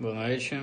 Boa 0.00 0.14
noite. 0.14 0.54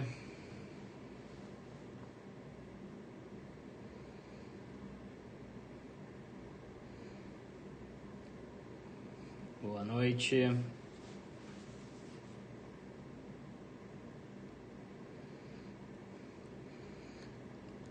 Boa 9.62 9.84
noite. 9.84 10.58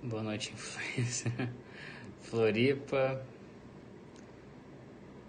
Boa 0.02 0.22
noite, 0.22 0.50
influência. 0.56 1.30
Floripa, 2.22 3.22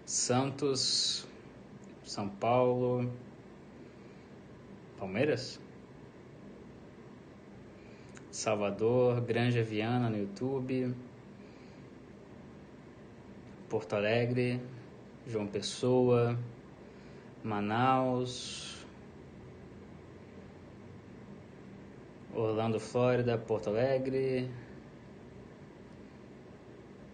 Santos, 0.06 1.28
São 2.02 2.26
Paulo, 2.26 3.12
Palmeiras? 4.96 5.65
Salvador, 8.46 9.22
Granja 9.22 9.60
Viana 9.60 10.08
no 10.08 10.18
YouTube, 10.18 10.94
Porto 13.68 13.96
Alegre, 13.96 14.60
João 15.26 15.48
Pessoa, 15.48 16.38
Manaus, 17.42 18.86
Orlando, 22.32 22.78
Flórida, 22.78 23.36
Porto 23.36 23.70
Alegre, 23.70 24.48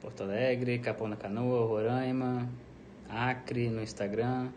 Porto 0.03 0.25
Alegre, 0.25 0.81
Capão 0.81 1.09
da 1.09 1.17
Canoa, 1.17 1.67
Roraima, 1.67 2.47
Acre 3.09 3.71
no 3.71 3.83
Instagram, 3.83 4.51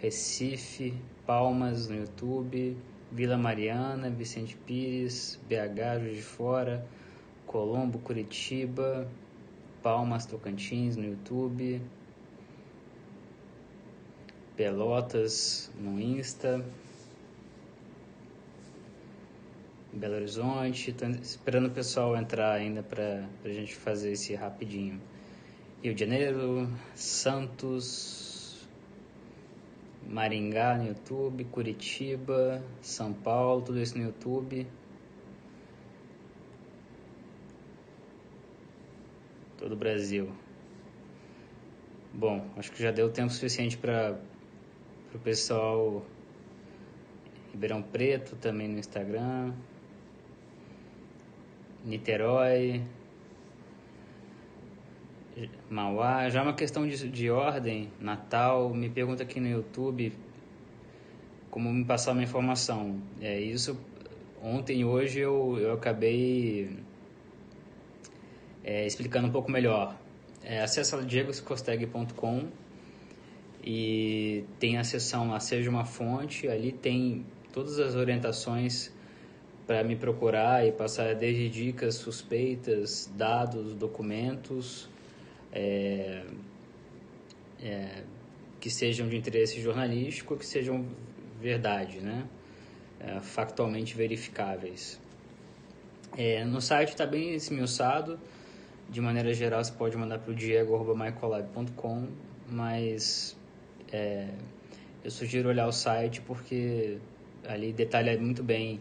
Recife, 0.00 0.94
Palmas 1.26 1.88
no 1.88 1.96
YouTube, 1.96 2.76
Vila 3.10 3.36
Mariana, 3.36 4.10
Vicente 4.10 4.56
Pires, 4.66 5.38
BH, 5.48 6.00
Juiz 6.00 6.16
de 6.16 6.22
Fora, 6.22 6.86
Colombo, 7.46 7.98
Curitiba, 8.00 9.08
Palmas, 9.82 10.26
Tocantins 10.26 10.96
no 10.96 11.04
YouTube, 11.04 11.80
Pelotas 14.56 15.70
no 15.78 16.00
Insta, 16.00 16.64
Belo 19.92 20.16
Horizonte. 20.16 20.92
Tô 20.92 21.06
esperando 21.06 21.66
o 21.66 21.70
pessoal 21.70 22.16
entrar 22.16 22.52
ainda 22.52 22.82
para 22.82 23.24
a 23.44 23.48
gente 23.48 23.74
fazer 23.74 24.12
esse 24.12 24.34
rapidinho. 24.34 25.00
Rio 25.82 25.94
de 25.94 26.00
Janeiro, 26.00 26.68
Santos, 26.94 28.25
Maringá 30.08 30.76
no 30.76 30.86
YouTube, 30.86 31.44
Curitiba, 31.44 32.62
São 32.80 33.12
Paulo, 33.12 33.62
tudo 33.62 33.80
isso 33.80 33.98
no 33.98 34.04
YouTube. 34.04 34.66
Todo 39.58 39.72
o 39.72 39.76
Brasil. 39.76 40.30
Bom, 42.14 42.48
acho 42.56 42.70
que 42.72 42.82
já 42.82 42.90
deu 42.90 43.10
tempo 43.10 43.30
suficiente 43.30 43.76
para 43.76 44.18
o 45.14 45.18
pessoal 45.18 46.04
Ribeirão 47.52 47.82
Preto 47.82 48.36
também 48.36 48.68
no 48.68 48.78
Instagram. 48.78 49.52
Niterói, 51.84 52.82
Mauá, 55.68 56.30
já 56.30 56.40
é 56.40 56.42
uma 56.42 56.54
questão 56.54 56.88
de, 56.88 57.10
de 57.10 57.30
ordem, 57.30 57.92
Natal, 58.00 58.72
me 58.72 58.88
pergunta 58.88 59.22
aqui 59.22 59.38
no 59.38 59.46
YouTube 59.46 60.10
como 61.50 61.70
me 61.70 61.84
passar 61.84 62.12
uma 62.12 62.22
informação. 62.22 63.02
É 63.20 63.38
isso, 63.38 63.78
ontem 64.42 64.82
hoje 64.86 65.20
eu, 65.20 65.58
eu 65.58 65.74
acabei 65.74 66.78
é, 68.64 68.86
explicando 68.86 69.28
um 69.28 69.30
pouco 69.30 69.50
melhor. 69.50 69.94
É, 70.42 70.62
acesse 70.62 70.96
diegoscosteg.com 71.04 72.48
e 73.62 74.42
tem 74.58 74.78
a 74.78 74.84
seção 74.84 75.28
lá, 75.28 75.38
Seja 75.38 75.68
uma 75.68 75.84
Fonte, 75.84 76.48
ali 76.48 76.72
tem 76.72 77.26
todas 77.52 77.78
as 77.78 77.94
orientações 77.94 78.90
para 79.66 79.84
me 79.84 79.96
procurar 79.96 80.66
e 80.66 80.72
passar 80.72 81.14
desde 81.14 81.50
dicas 81.50 81.96
suspeitas, 81.96 83.12
dados, 83.14 83.74
documentos 83.74 84.88
é, 85.56 86.22
é, 87.62 88.02
que 88.60 88.68
sejam 88.68 89.08
de 89.08 89.16
interesse 89.16 89.60
jornalístico, 89.60 90.36
que 90.36 90.44
sejam 90.44 90.84
verdade, 91.40 92.00
né? 92.00 92.26
É, 93.00 93.20
factualmente 93.20 93.96
verificáveis. 93.96 95.00
É, 96.16 96.44
no 96.44 96.60
site 96.60 96.90
está 96.90 97.06
bem 97.06 97.34
esmiuçado, 97.34 98.18
de 98.90 99.00
maneira 99.00 99.32
geral 99.32 99.62
você 99.64 99.72
pode 99.72 99.96
mandar 99.96 100.18
para 100.18 100.32
o 100.32 100.34
diego.mycolab.com, 100.34 102.08
mas 102.50 103.36
é, 103.92 104.28
eu 105.02 105.10
sugiro 105.10 105.48
olhar 105.48 105.66
o 105.66 105.72
site 105.72 106.20
porque 106.20 106.98
ali 107.46 107.72
detalha 107.72 108.18
muito 108.18 108.42
bem 108.42 108.80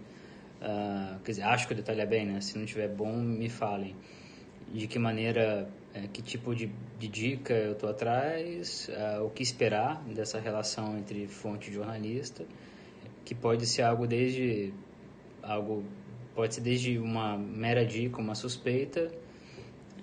Uh, 0.61 1.19
quer 1.23 1.31
dizer, 1.31 1.43
acho 1.43 1.67
que 1.67 1.73
é 1.73 2.05
bem, 2.05 2.25
né? 2.25 2.41
Se 2.41 2.57
não 2.57 2.65
tiver 2.65 2.87
bom, 2.87 3.13
me 3.13 3.49
falem. 3.49 3.95
De 4.73 4.87
que 4.87 4.97
maneira, 4.97 5.69
é, 5.95 6.07
que 6.07 6.21
tipo 6.21 6.53
de, 6.53 6.69
de, 6.99 7.07
dica 7.07 7.53
eu 7.53 7.71
estou 7.71 7.89
atrás, 7.89 8.89
uh, 8.89 9.23
o 9.23 9.29
que 9.29 9.41
esperar 9.41 10.03
dessa 10.03 10.39
relação 10.39 10.97
entre 10.97 11.25
fonte 11.27 11.71
e 11.71 11.73
jornalista, 11.73 12.45
que 13.23 13.33
pode 13.33 13.65
ser 13.65 13.83
algo 13.83 14.05
desde 14.05 14.73
algo 15.41 15.85
pode 16.35 16.55
ser 16.55 16.61
desde 16.61 16.99
uma 16.99 17.37
mera 17.37 17.85
dica, 17.85 18.19
uma 18.19 18.35
suspeita, 18.35 19.09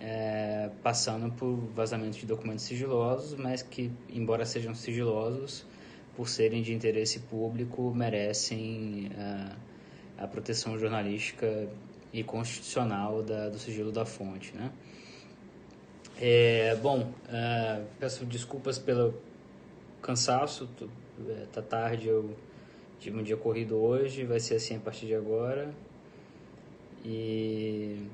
é, 0.00 0.70
passando 0.82 1.30
por 1.30 1.54
vazamentos 1.74 2.18
de 2.18 2.24
documentos 2.24 2.64
sigilosos, 2.64 3.38
mas 3.38 3.62
que, 3.62 3.92
embora 4.08 4.46
sejam 4.46 4.74
sigilosos, 4.74 5.66
por 6.16 6.26
serem 6.26 6.62
de 6.62 6.72
interesse 6.72 7.20
público, 7.20 7.92
merecem 7.94 9.10
uh, 9.12 9.56
a 10.16 10.26
proteção 10.26 10.78
jornalística 10.78 11.68
e 12.12 12.24
constitucional 12.24 13.22
da, 13.22 13.50
do 13.50 13.58
sigilo 13.58 13.92
da 13.92 14.06
fonte, 14.06 14.56
né? 14.56 14.72
É, 16.24 16.76
bom, 16.76 17.00
uh, 17.00 17.84
peço 17.98 18.24
desculpas 18.24 18.78
pelo 18.78 19.12
cansaço, 20.00 20.68
tô, 20.78 20.86
é, 21.28 21.46
tá 21.52 21.60
tarde, 21.60 22.06
eu 22.06 22.36
tive 23.00 23.18
um 23.18 23.24
dia 23.24 23.36
corrido 23.36 23.74
hoje, 23.74 24.24
vai 24.24 24.38
ser 24.38 24.54
assim 24.54 24.76
a 24.76 24.78
partir 24.78 25.06
de 25.06 25.16
agora. 25.16 25.74
E 27.04 28.06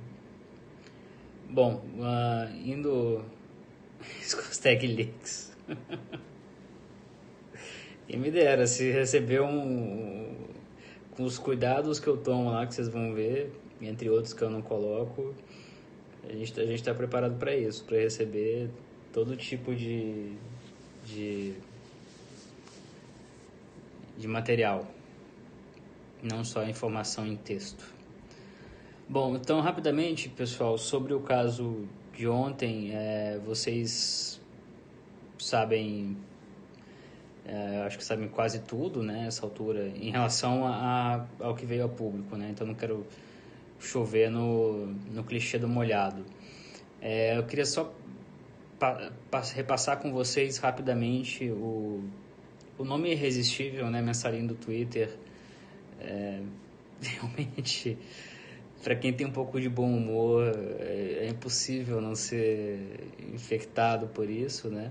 bom, 1.50 1.84
uh, 1.98 2.50
indo 2.64 3.22
hashtag 4.00 4.86
leaks. 4.86 5.54
e 8.08 8.16
me 8.16 8.30
dera 8.30 8.66
se 8.66 8.90
receber 8.90 9.42
um, 9.42 10.34
com 11.14 11.24
os 11.24 11.36
cuidados 11.36 12.00
que 12.00 12.06
eu 12.06 12.16
tomo 12.16 12.52
lá, 12.52 12.66
que 12.66 12.74
vocês 12.74 12.88
vão 12.88 13.12
ver, 13.12 13.52
entre 13.82 14.08
outros 14.08 14.32
que 14.32 14.40
eu 14.40 14.48
não 14.48 14.62
coloco, 14.62 15.34
a 16.28 16.34
gente 16.34 16.60
a 16.60 16.64
está 16.64 16.94
preparado 16.94 17.38
para 17.38 17.56
isso, 17.56 17.84
para 17.84 17.98
receber 17.98 18.70
todo 19.12 19.36
tipo 19.36 19.74
de, 19.74 20.32
de, 21.06 21.54
de 24.16 24.28
material, 24.28 24.86
não 26.22 26.44
só 26.44 26.64
informação 26.64 27.26
em 27.26 27.36
texto. 27.36 27.84
Bom, 29.08 29.36
então 29.36 29.60
rapidamente, 29.60 30.28
pessoal, 30.28 30.76
sobre 30.76 31.14
o 31.14 31.20
caso 31.20 31.88
de 32.14 32.28
ontem, 32.28 32.90
é, 32.92 33.40
vocês 33.44 34.40
sabem 35.38 36.16
é, 37.48 37.82
acho 37.86 37.96
que 37.96 38.04
sabem 38.04 38.28
quase 38.28 38.60
tudo, 38.60 39.02
né, 39.02 39.24
essa 39.26 39.46
altura, 39.46 39.88
em 39.96 40.10
relação 40.10 40.66
a, 40.66 41.24
a, 41.40 41.46
ao 41.46 41.54
que 41.54 41.64
veio 41.64 41.86
a 41.86 41.88
público, 41.88 42.36
né, 42.36 42.50
então 42.50 42.66
não 42.66 42.74
quero 42.74 43.06
chover 43.78 44.30
no, 44.30 44.86
no 44.86 45.24
clichê 45.24 45.58
do 45.58 45.68
molhado. 45.68 46.24
É, 47.00 47.36
eu 47.36 47.44
queria 47.44 47.64
só 47.64 47.94
pa, 48.78 49.12
pa, 49.30 49.40
repassar 49.40 49.98
com 49.98 50.12
vocês 50.12 50.58
rapidamente 50.58 51.48
o, 51.50 52.02
o 52.76 52.84
nome 52.84 53.10
irresistível, 53.12 53.90
né, 53.90 54.00
mensalinho 54.02 54.48
do 54.48 54.54
Twitter, 54.54 55.10
é, 56.00 56.40
realmente, 57.00 57.98
para 58.82 58.96
quem 58.96 59.12
tem 59.12 59.26
um 59.26 59.32
pouco 59.32 59.60
de 59.60 59.68
bom 59.68 59.90
humor, 59.90 60.52
é, 60.80 61.26
é 61.26 61.28
impossível 61.28 62.00
não 62.00 62.14
ser 62.14 63.10
infectado 63.32 64.08
por 64.08 64.28
isso, 64.28 64.68
né, 64.68 64.90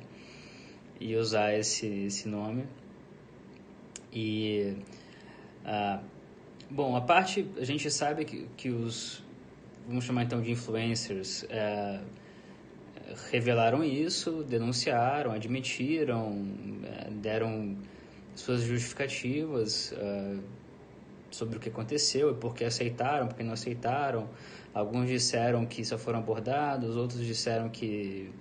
e 1.00 1.16
usar 1.16 1.54
esse, 1.58 1.88
esse 2.06 2.28
nome. 2.28 2.64
E, 4.12 4.74
ah, 5.66 6.02
bom, 6.70 6.96
a 6.96 7.02
parte, 7.02 7.48
a 7.58 7.64
gente 7.64 7.90
sabe 7.90 8.26
que, 8.26 8.48
que 8.58 8.70
os, 8.70 9.24
vamos 9.88 10.06
chamar 10.06 10.24
então 10.24 10.42
de 10.42 10.52
influencers, 10.52 11.46
é, 11.50 12.00
revelaram 13.32 13.84
isso, 13.84 14.44
denunciaram, 14.44 15.32
admitiram, 15.32 16.46
é, 16.84 17.10
deram 17.12 17.78
suas 18.36 18.62
justificativas, 18.62 19.94
é, 19.94 20.38
sobre 21.32 21.58
o 21.58 21.60
que 21.60 21.70
aconteceu 21.70 22.32
e 22.32 22.34
por 22.34 22.54
que 22.56 22.64
aceitaram, 22.64 23.28
por 23.28 23.36
que 23.36 23.44
não 23.44 23.54
aceitaram. 23.54 24.30
Alguns 24.74 25.08
disseram 25.08 25.66
que 25.66 25.84
só 25.84 25.98
foram 25.98 26.20
abordados, 26.20 26.96
outros 26.96 27.26
disseram 27.26 27.70
que 27.70 28.32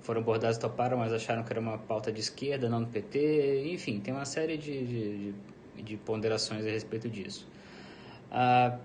foram 0.00 0.20
abordados 0.20 0.58
toparam, 0.58 0.98
mas 0.98 1.12
acharam 1.12 1.42
que 1.42 1.52
era 1.52 1.60
uma 1.60 1.78
pauta 1.78 2.12
de 2.12 2.20
esquerda, 2.20 2.68
não 2.68 2.82
do 2.82 2.88
PT. 2.88 3.64
Enfim, 3.72 4.00
tem 4.00 4.12
uma 4.12 4.24
série 4.24 4.56
de, 4.56 4.86
de, 4.86 5.34
de 5.82 5.96
ponderações 5.96 6.64
a 6.64 6.70
respeito 6.70 7.08
disso. 7.08 7.46
Ah, 8.30 8.78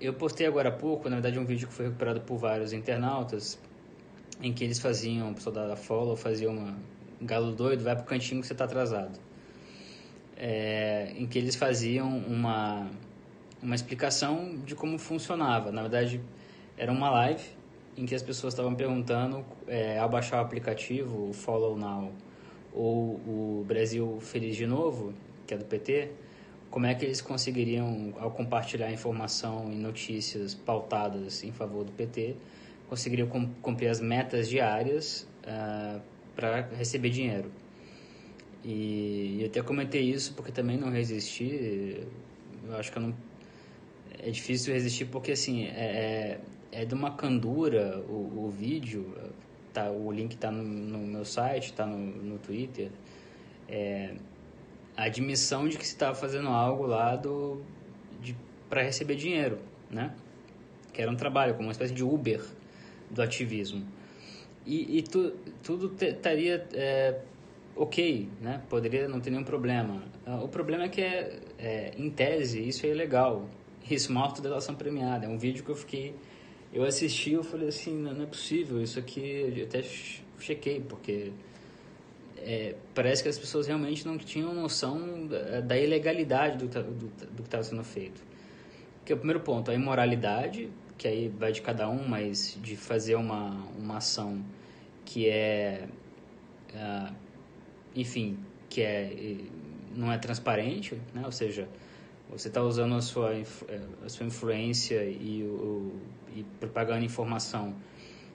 eu 0.00 0.14
postei 0.14 0.46
agora 0.46 0.68
há 0.68 0.72
pouco, 0.72 1.08
na 1.08 1.16
verdade, 1.16 1.38
um 1.38 1.44
vídeo 1.44 1.66
que 1.68 1.74
foi 1.74 1.86
recuperado 1.86 2.20
por 2.20 2.36
vários 2.36 2.72
internautas, 2.72 3.58
em 4.40 4.52
que 4.52 4.62
eles 4.62 4.78
faziam, 4.78 5.30
o 5.30 5.34
pessoal 5.34 5.54
da 5.68 5.76
Follow 5.76 6.16
fazia 6.16 6.48
uma 6.48 6.76
galo 7.20 7.52
doido, 7.52 7.82
vai 7.82 7.96
pro 7.96 8.04
cantinho 8.04 8.40
que 8.40 8.46
você 8.46 8.52
está 8.52 8.64
atrasado. 8.64 9.18
É, 10.36 11.12
em 11.16 11.26
que 11.26 11.36
eles 11.36 11.56
faziam 11.56 12.08
uma, 12.08 12.88
uma 13.60 13.74
explicação 13.74 14.56
de 14.64 14.76
como 14.76 14.96
funcionava. 14.96 15.72
Na 15.72 15.82
verdade, 15.82 16.20
era 16.76 16.92
uma 16.92 17.10
live 17.10 17.42
em 17.96 18.06
que 18.06 18.14
as 18.14 18.22
pessoas 18.22 18.54
estavam 18.54 18.76
perguntando, 18.76 19.44
é, 19.66 19.98
ao 19.98 20.08
baixar 20.08 20.38
o 20.38 20.40
aplicativo, 20.40 21.30
o 21.30 21.32
Follow 21.32 21.76
Now, 21.76 22.12
ou 22.72 23.16
o 23.26 23.64
Brasil 23.66 24.18
Feliz 24.20 24.54
de 24.54 24.64
Novo, 24.64 25.12
que 25.44 25.54
é 25.54 25.56
do 25.56 25.64
PT, 25.64 26.12
como 26.70 26.86
é 26.86 26.94
que 26.94 27.04
eles 27.04 27.20
conseguiriam, 27.20 28.14
ao 28.18 28.30
compartilhar 28.30 28.92
informação 28.92 29.70
e 29.72 29.76
notícias 29.76 30.54
pautadas 30.54 31.42
em 31.42 31.52
favor 31.52 31.84
do 31.84 31.92
PT, 31.92 32.36
conseguiriam 32.88 33.28
cumprir 33.62 33.88
as 33.88 34.00
metas 34.00 34.48
diárias 34.48 35.26
uh, 35.44 36.00
para 36.34 36.68
receber 36.76 37.10
dinheiro. 37.10 37.50
E 38.64 39.38
eu 39.40 39.46
até 39.46 39.62
comentei 39.62 40.02
isso 40.02 40.34
porque 40.34 40.52
também 40.52 40.76
não 40.76 40.90
resisti. 40.90 42.06
Eu 42.66 42.76
acho 42.76 42.90
que 42.92 42.98
eu 42.98 43.02
não, 43.02 43.14
é 44.18 44.30
difícil 44.30 44.74
resistir 44.74 45.06
porque 45.06 45.32
assim 45.32 45.64
é, 45.64 46.40
é, 46.72 46.80
é 46.82 46.84
de 46.84 46.94
uma 46.94 47.12
candura 47.14 47.98
o, 48.08 48.46
o 48.46 48.50
vídeo. 48.50 49.14
Tá, 49.72 49.90
o 49.90 50.10
link 50.10 50.32
está 50.32 50.50
no, 50.50 50.62
no, 50.62 50.98
meu 50.98 51.24
site, 51.24 51.66
está 51.66 51.86
no, 51.86 51.98
no 51.98 52.38
Twitter. 52.38 52.90
É, 53.68 54.14
a 54.98 55.04
admissão 55.04 55.68
de 55.68 55.78
que 55.78 55.86
se 55.86 55.92
estava 55.92 56.16
fazendo 56.16 56.48
algo 56.48 56.84
lá 56.84 57.14
do 57.14 57.62
para 58.68 58.82
receber 58.82 59.14
dinheiro, 59.14 59.60
né? 59.88 60.12
Que 60.92 61.00
era 61.00 61.10
um 61.10 61.14
trabalho 61.14 61.54
como 61.54 61.68
uma 61.68 61.72
espécie 61.72 61.94
de 61.94 62.02
Uber 62.02 62.44
do 63.08 63.22
ativismo. 63.22 63.86
E, 64.66 64.98
e 64.98 65.02
tu, 65.02 65.32
tudo 65.62 65.94
estaria 66.04 66.66
é, 66.74 67.20
ok, 67.76 68.28
né? 68.42 68.60
Poderia 68.68 69.08
não 69.08 69.20
ter 69.20 69.30
nenhum 69.30 69.44
problema. 69.44 70.02
Ah, 70.26 70.42
o 70.42 70.48
problema 70.48 70.84
é 70.84 70.88
que, 70.88 71.00
é, 71.00 71.38
é, 71.58 71.92
em 71.96 72.10
tese, 72.10 72.68
isso 72.68 72.84
é 72.84 72.90
ilegal. 72.90 73.48
Isso 73.88 74.08
é 74.08 74.10
uma 74.10 74.24
autodelação 74.24 74.74
premiada. 74.74 75.26
É 75.26 75.28
um 75.28 75.38
vídeo 75.38 75.64
que 75.64 75.70
eu 75.70 75.76
fiquei... 75.76 76.14
Eu 76.74 76.84
assisti 76.84 77.32
eu 77.32 77.42
falei 77.42 77.68
assim, 77.68 77.96
não, 77.96 78.12
não 78.12 78.24
é 78.24 78.26
possível. 78.26 78.82
Isso 78.82 78.98
aqui, 78.98 79.54
eu 79.56 79.64
até 79.64 79.82
chequei, 80.38 80.80
porque... 80.80 81.32
É, 82.50 82.74
parece 82.94 83.22
que 83.22 83.28
as 83.28 83.38
pessoas 83.38 83.66
realmente 83.66 84.06
não 84.06 84.16
tinham 84.16 84.54
noção 84.54 85.26
da, 85.26 85.60
da 85.60 85.78
ilegalidade 85.78 86.56
do, 86.56 86.66
do, 86.66 87.06
do 87.26 87.42
que 87.42 87.42
estava 87.42 87.62
sendo 87.62 87.84
feito. 87.84 88.22
Que 89.04 89.12
é 89.12 89.14
o 89.14 89.18
primeiro 89.18 89.40
ponto, 89.40 89.70
a 89.70 89.74
imoralidade, 89.74 90.70
que 90.96 91.06
aí 91.06 91.28
vai 91.28 91.52
de 91.52 91.60
cada 91.60 91.90
um, 91.90 92.08
mas 92.08 92.56
de 92.62 92.74
fazer 92.74 93.16
uma, 93.16 93.50
uma 93.78 93.98
ação 93.98 94.42
que 95.04 95.28
é, 95.28 95.88
uh, 96.72 97.14
enfim, 97.94 98.38
que 98.70 98.80
é, 98.80 99.36
não 99.94 100.10
é 100.10 100.16
transparente, 100.16 100.94
né? 101.12 101.26
ou 101.26 101.32
seja, 101.32 101.68
você 102.30 102.48
está 102.48 102.62
usando 102.62 102.94
a 102.94 103.02
sua, 103.02 103.34
eh, 103.34 103.44
a 104.04 104.08
sua 104.08 104.24
influência 104.24 105.04
e, 105.04 105.42
o, 105.42 105.92
e 106.34 106.44
propagando 106.58 107.04
informação 107.04 107.74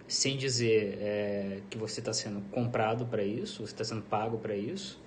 sem 0.08 0.38
dizer 0.38 0.98
é, 1.02 1.60
que 1.70 1.78
você 1.78 2.00
está 2.00 2.14
sendo 2.14 2.42
comprado 2.52 3.06
para 3.06 3.24
isso, 3.24 3.66
você 3.66 3.74
está 3.74 3.84
sendo 3.84 4.02
pago 4.02 4.38
para 4.38 4.56
isso. 4.56 5.02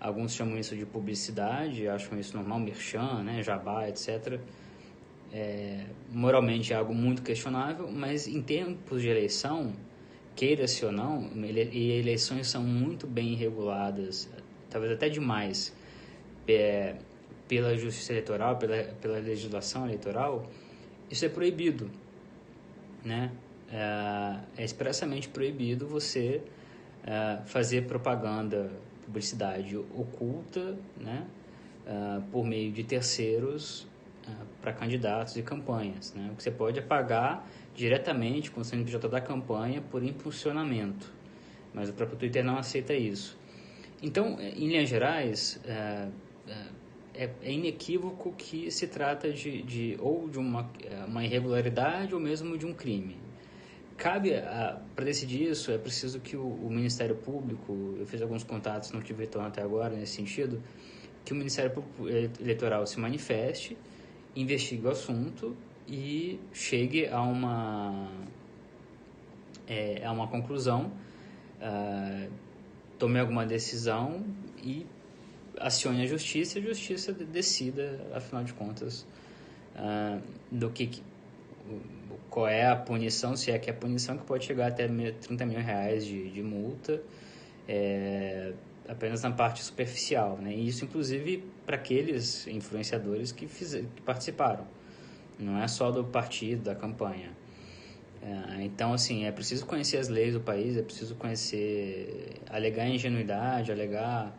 Alguns 0.00 0.32
chamam 0.32 0.58
isso 0.58 0.74
de 0.74 0.86
publicidade, 0.86 1.86
acham 1.86 2.18
isso 2.18 2.34
normal, 2.36 2.58
merchan, 2.58 3.22
né, 3.22 3.42
jabá, 3.42 3.88
etc 3.88 4.40
é, 5.32 5.84
moralmente 6.12 6.72
é 6.72 6.76
algo 6.76 6.94
muito 6.94 7.22
questionável, 7.22 7.90
mas 7.90 8.26
em 8.26 8.42
tempos 8.42 9.02
de 9.02 9.08
eleição, 9.08 9.72
queira-se 10.34 10.84
ou 10.84 10.92
não, 10.92 11.30
e 11.34 11.92
eleições 11.92 12.48
são 12.48 12.62
muito 12.62 13.06
bem 13.06 13.34
reguladas, 13.34 14.28
talvez 14.68 14.92
até 14.92 15.08
demais, 15.08 15.74
é, 16.48 16.96
pela 17.46 17.76
justiça 17.76 18.12
eleitoral, 18.12 18.56
pela, 18.56 18.82
pela 19.00 19.18
legislação 19.18 19.86
eleitoral, 19.86 20.48
isso 21.10 21.24
é 21.24 21.28
proibido, 21.28 21.90
né? 23.04 23.30
É, 23.72 24.40
é 24.58 24.64
expressamente 24.64 25.28
proibido 25.28 25.86
você 25.86 26.42
é, 27.04 27.38
fazer 27.46 27.86
propaganda, 27.86 28.70
publicidade 29.04 29.76
oculta, 29.76 30.76
né? 30.96 31.26
É, 31.86 32.20
por 32.30 32.44
meio 32.44 32.70
de 32.72 32.84
terceiros 32.84 33.88
para 34.60 34.72
candidatos 34.72 35.36
e 35.36 35.42
campanhas. 35.42 36.14
Né? 36.14 36.30
O 36.32 36.36
que 36.36 36.42
você 36.42 36.50
pode 36.50 36.78
é 36.78 36.82
pagar 36.82 37.48
diretamente 37.74 38.50
com 38.50 38.60
o 38.60 38.64
CNPJ 38.64 39.08
da 39.08 39.20
campanha 39.20 39.80
por 39.80 40.04
impulsionamento, 40.04 41.12
mas 41.72 41.88
o 41.88 41.92
próprio 41.92 42.18
Twitter 42.18 42.44
não 42.44 42.58
aceita 42.58 42.94
isso. 42.94 43.38
Então, 44.02 44.38
em 44.40 44.68
linhas 44.68 44.88
gerais, 44.88 45.60
é, 45.64 46.08
é, 47.14 47.30
é 47.42 47.52
inequívoco 47.52 48.32
que 48.32 48.70
se 48.70 48.86
trata 48.86 49.32
de, 49.32 49.62
de 49.62 49.96
ou 50.00 50.28
de 50.28 50.38
uma, 50.38 50.70
uma 51.06 51.24
irregularidade 51.24 52.14
ou 52.14 52.20
mesmo 52.20 52.56
de 52.56 52.66
um 52.66 52.72
crime. 52.72 53.16
Cabe, 54.00 54.30
para 54.96 55.04
decidir 55.04 55.50
isso, 55.50 55.70
é 55.70 55.76
preciso 55.76 56.20
que 56.20 56.34
o, 56.34 56.46
o, 56.46 56.70
Ministério 56.70 57.14
Público, 57.14 57.96
eu 57.98 58.06
fiz 58.06 58.22
alguns 58.22 58.42
contatos, 58.42 58.92
não 58.92 59.02
tive 59.02 59.24
retorno 59.24 59.48
até 59.48 59.60
agora 59.60 59.94
nesse 59.94 60.14
sentido, 60.16 60.62
que 61.22 61.34
o 61.34 61.36
Ministério 61.36 61.70
Público 61.70 62.08
Eleitoral 62.08 62.86
se 62.86 62.98
manifeste 62.98 63.76
investigue 64.34 64.86
o 64.86 64.90
assunto 64.90 65.54
e 65.86 66.40
chegue 66.50 67.06
a 67.08 67.20
uma, 67.20 68.08
é, 69.66 70.02
a 70.02 70.12
uma 70.12 70.28
conclusão, 70.28 70.92
uh, 71.60 72.32
tome 72.98 73.20
alguma 73.20 73.44
decisão 73.44 74.24
e 74.62 74.86
acione 75.58 76.02
a 76.02 76.06
justiça 76.06 76.58
e 76.58 76.62
a 76.62 76.64
justiça 76.68 77.12
decida, 77.12 78.00
afinal 78.14 78.44
de 78.44 78.54
contas, 78.54 79.06
uh, 79.76 80.22
do 80.50 80.70
que, 80.70 81.02
qual 82.30 82.46
é 82.46 82.66
a 82.66 82.76
punição, 82.76 83.36
se 83.36 83.50
é 83.50 83.58
que 83.58 83.68
é 83.68 83.72
punição 83.72 84.16
que 84.16 84.24
pode 84.24 84.44
chegar 84.44 84.68
até 84.68 84.86
30 84.86 85.44
mil 85.46 85.60
reais 85.60 86.06
de, 86.06 86.30
de 86.30 86.42
multa, 86.42 87.02
é, 87.68 88.52
apenas 88.88 89.22
na 89.22 89.32
parte 89.32 89.62
superficial, 89.62 90.38
né? 90.40 90.54
E 90.54 90.68
isso, 90.68 90.84
inclusive, 90.84 91.44
para 91.66 91.76
aqueles 91.76 92.46
influenciadores 92.46 93.32
que, 93.32 93.46
fizer, 93.46 93.84
que 93.96 94.02
participaram. 94.02 94.64
Não 95.38 95.60
é 95.60 95.66
só 95.66 95.90
do 95.90 96.04
partido, 96.04 96.64
da 96.64 96.74
campanha. 96.74 97.30
É, 98.22 98.62
então, 98.62 98.92
assim, 98.92 99.24
é 99.24 99.32
preciso 99.32 99.66
conhecer 99.66 99.96
as 99.96 100.08
leis 100.08 100.34
do 100.34 100.40
país, 100.40 100.76
é 100.76 100.82
preciso 100.82 101.14
conhecer, 101.14 102.34
alegar 102.48 102.86
ingenuidade, 102.86 103.72
alegar 103.72 104.36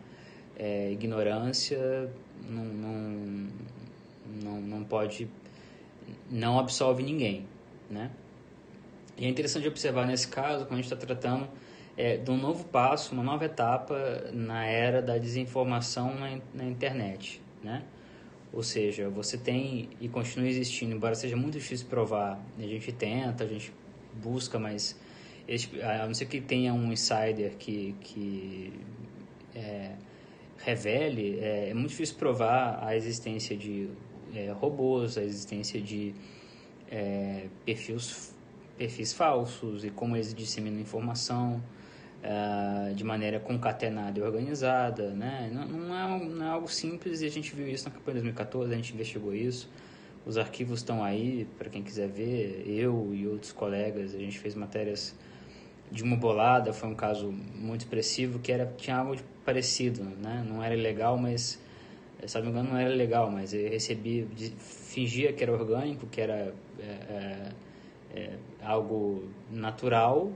é, 0.56 0.92
ignorância, 0.92 2.10
não, 2.48 2.64
não, 2.64 3.48
não, 4.44 4.62
não 4.62 4.84
pode, 4.84 5.28
não 6.30 6.60
absolve 6.60 7.02
ninguém, 7.02 7.48
né? 7.92 8.12
E 9.18 9.26
é 9.26 9.30
interessante 9.30 9.68
observar 9.68 10.08
nesse 10.08 10.28
caso, 10.28 10.66
quando 10.66 10.80
a 10.80 10.82
gente 10.82 10.92
está 10.92 10.96
tratando 10.96 11.48
é, 11.98 12.18
de 12.18 12.32
um 12.32 12.38
novo 12.38 12.64
passo, 12.66 13.14
uma 13.14 13.24
nova 13.24 13.46
etapa 13.46 14.32
na 14.34 14.66
era 14.66 15.02
da 15.02 15.18
desinformação 15.18 16.16
na, 16.16 16.40
na 16.54 16.66
internet, 16.66 17.42
né? 17.64 17.84
Ou 18.54 18.64
seja, 18.64 19.10
você 19.10 19.38
tem 19.38 19.90
e 20.00 20.10
continua 20.10 20.48
existindo, 20.48 20.94
embora 20.94 21.16
seja 21.16 21.38
muito 21.38 21.54
difícil 21.54 21.88
provar, 21.88 22.40
a 22.58 22.62
gente 22.62 22.92
tenta, 22.92 23.44
a 23.44 23.48
gente 23.48 23.74
busca, 24.22 24.60
mas 24.60 25.00
a 25.82 26.06
não 26.06 26.14
ser 26.14 26.26
que 26.26 26.42
tenha 26.42 26.74
um 26.74 26.92
insider 26.92 27.56
que, 27.58 27.96
que 28.02 28.74
é, 29.56 29.92
revele, 30.58 31.40
é, 31.40 31.70
é, 31.70 31.74
muito 31.74 31.90
difícil 31.90 32.16
provar 32.16 32.80
a 32.84 32.96
existência 32.96 33.56
de 33.56 33.90
é, 34.34 34.52
robôs, 34.52 35.18
a 35.18 35.24
existência 35.24 35.80
de 35.80 36.14
é, 36.92 37.48
perfis, 37.66 38.36
perfis 38.78 39.14
falsos 39.14 39.86
e 39.86 39.90
como 39.90 40.16
eles 40.16 40.34
disseminam 40.34 40.80
informação. 40.80 41.64
Uh, 42.22 42.94
de 42.94 43.04
maneira 43.04 43.40
concatenada 43.40 44.20
e 44.20 44.22
organizada, 44.22 45.10
né? 45.10 45.50
Não, 45.52 45.66
não, 45.68 45.96
é, 45.96 46.24
não 46.24 46.46
é 46.46 46.50
algo 46.50 46.68
simples 46.68 47.22
e 47.22 47.26
a 47.26 47.30
gente 47.32 47.56
viu 47.56 47.68
isso 47.68 47.86
na 47.86 47.90
campanha 47.90 48.18
de 48.18 48.22
2014, 48.22 48.72
a 48.72 48.76
gente 48.76 48.94
investigou 48.94 49.34
isso. 49.34 49.68
Os 50.24 50.38
arquivos 50.38 50.82
estão 50.82 51.04
aí 51.04 51.48
para 51.58 51.68
quem 51.68 51.82
quiser 51.82 52.08
ver. 52.08 52.64
Eu 52.68 53.10
e 53.12 53.26
outros 53.28 53.52
colegas, 53.52 54.14
a 54.14 54.20
gente 54.20 54.38
fez 54.38 54.54
matérias 54.54 55.16
de 55.92 56.04
uma 56.04 56.16
bolada, 56.16 56.72
foi 56.72 56.90
um 56.90 56.96
caso 56.96 57.32
muito 57.56 57.82
expressivo 57.82 58.38
que 58.38 58.52
era 58.52 58.72
tinha 58.78 58.98
algo 58.98 59.16
parecido, 59.44 60.04
né? 60.04 60.46
Não 60.48 60.64
era 60.64 60.76
ilegal, 60.76 61.18
mas 61.18 61.60
não 62.22 62.42
me 62.44 62.50
engano 62.50 62.70
não 62.70 62.78
era 62.78 62.94
legal, 62.94 63.30
mas 63.32 63.54
eu 63.54 63.70
recebia, 63.70 64.28
fingia 64.58 65.34
que 65.34 65.44
era 65.44 65.52
orgânico, 65.52 66.06
que 66.08 66.22
era 66.22 66.54
é, 66.80 66.84
é, 66.84 67.52
é, 68.16 68.38
algo 68.62 69.30
natural, 69.50 70.32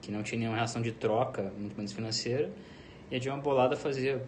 que 0.00 0.12
não 0.12 0.22
tinha 0.22 0.38
nenhuma 0.38 0.56
relação 0.56 0.80
de 0.80 0.92
troca, 0.92 1.52
muito 1.58 1.76
menos 1.76 1.92
financeira, 1.92 2.50
e 3.10 3.16
a 3.16 3.18
Dilma 3.18 3.38
Bolada 3.38 3.76
fazia 3.76 4.22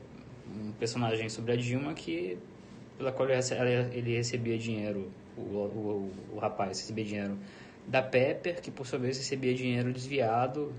um 0.48 0.72
personagem 0.72 1.28
sobre 1.28 1.52
a 1.52 1.56
Dilma 1.56 1.94
que 1.94 2.38
pela 2.98 3.12
qual 3.12 3.28
ele 3.30 4.16
recebia 4.16 4.58
dinheiro, 4.58 5.10
o, 5.36 5.40
o, 5.40 6.12
o, 6.32 6.34
o 6.34 6.38
rapaz 6.38 6.80
recebia 6.80 7.04
dinheiro 7.04 7.38
da 7.86 8.02
Pepper, 8.02 8.60
que 8.60 8.70
por 8.70 8.86
sua 8.86 8.98
vez 8.98 9.16
recebia 9.16 9.54
dinheiro 9.54 9.90
desviado, 9.92 10.72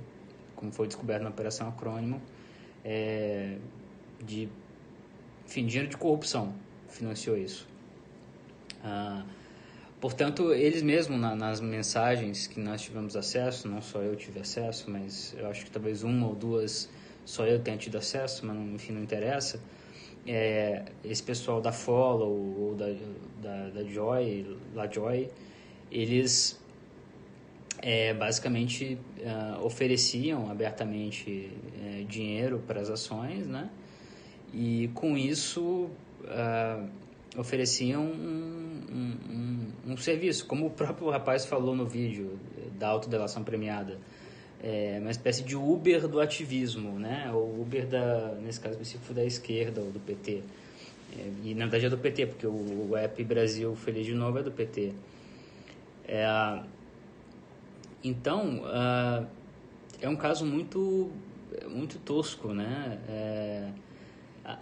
como 0.55 0.71
foi 0.71 0.87
descoberto 0.87 1.23
na 1.23 1.29
Operação 1.29 1.67
Acrônimo, 1.67 2.21
é, 2.85 3.57
de 4.23 4.47
enfim, 5.51 5.65
dinheiro 5.65 5.89
de 5.89 5.97
corrupção 5.97 6.53
financiou 6.87 7.37
isso. 7.37 7.67
Ah, 8.81 9.25
portanto, 9.99 10.53
eles 10.53 10.81
mesmos, 10.81 11.19
na, 11.19 11.35
nas 11.35 11.59
mensagens 11.59 12.47
que 12.47 12.57
nós 12.57 12.81
tivemos 12.81 13.17
acesso, 13.17 13.67
não 13.67 13.81
só 13.81 13.99
eu 13.99 14.15
tive 14.15 14.39
acesso, 14.39 14.89
mas 14.89 15.35
eu 15.37 15.45
acho 15.49 15.65
que 15.65 15.71
talvez 15.71 16.03
uma 16.03 16.25
ou 16.25 16.35
duas 16.35 16.89
só 17.25 17.45
eu 17.45 17.59
tenha 17.59 17.75
tido 17.75 17.97
acesso, 17.97 18.45
mas 18.45 18.55
não, 18.55 18.75
enfim, 18.75 18.93
não 18.93 19.03
interessa. 19.03 19.59
É, 20.25 20.85
esse 21.03 21.21
pessoal 21.21 21.59
da 21.59 21.73
Follow 21.73 22.31
ou 22.31 22.73
da, 22.73 22.85
da, 23.41 23.69
da 23.71 23.83
Joy, 23.83 24.57
La 24.73 24.87
Joy, 24.87 25.29
eles 25.91 26.57
é, 27.79 28.13
basicamente 28.13 28.97
uh, 29.17 29.65
ofereciam 29.65 30.49
abertamente 30.49 31.51
uh, 31.75 32.05
dinheiro 32.05 32.63
para 32.65 32.79
as 32.79 32.89
ações, 32.89 33.47
né? 33.47 33.69
E 34.53 34.89
com 34.93 35.17
isso 35.17 35.89
uh, 36.23 36.89
ofereciam 37.37 38.03
um, 38.03 38.81
um, 38.91 39.17
um, 39.29 39.91
um, 39.93 39.97
serviço, 39.97 40.45
como 40.45 40.67
o 40.67 40.69
próprio 40.69 41.09
rapaz 41.09 41.45
falou 41.45 41.75
no 41.75 41.85
vídeo 41.85 42.37
da 42.77 42.89
autodelação 42.89 43.43
premiada. 43.43 43.97
É 44.63 44.97
uma 45.01 45.09
espécie 45.09 45.43
de 45.43 45.55
Uber 45.55 46.07
do 46.07 46.19
ativismo, 46.19 46.99
né? 46.99 47.31
O 47.33 47.61
Uber, 47.61 47.87
da, 47.87 48.35
nesse 48.41 48.59
caso 48.59 48.73
específico, 48.73 49.13
da 49.13 49.23
esquerda 49.23 49.81
ou 49.81 49.91
do 49.91 49.99
PT. 49.99 50.43
É, 51.17 51.29
e 51.43 51.53
na 51.55 51.65
verdade 51.65 51.87
é 51.87 51.89
do 51.89 51.97
PT, 51.97 52.27
porque 52.27 52.47
o, 52.47 52.89
o 52.91 52.95
app 52.95 53.23
Brasil 53.23 53.75
Feliz 53.75 54.05
de 54.05 54.13
Novo 54.13 54.37
é 54.37 54.43
do 54.43 54.51
PT. 54.51 54.93
É, 56.07 56.61
então, 58.03 58.61
uh, 58.63 59.25
é 60.01 60.09
um 60.09 60.15
caso 60.15 60.45
muito, 60.45 61.11
muito 61.69 61.99
tosco, 61.99 62.53
né? 62.53 62.99
É, 63.07 63.69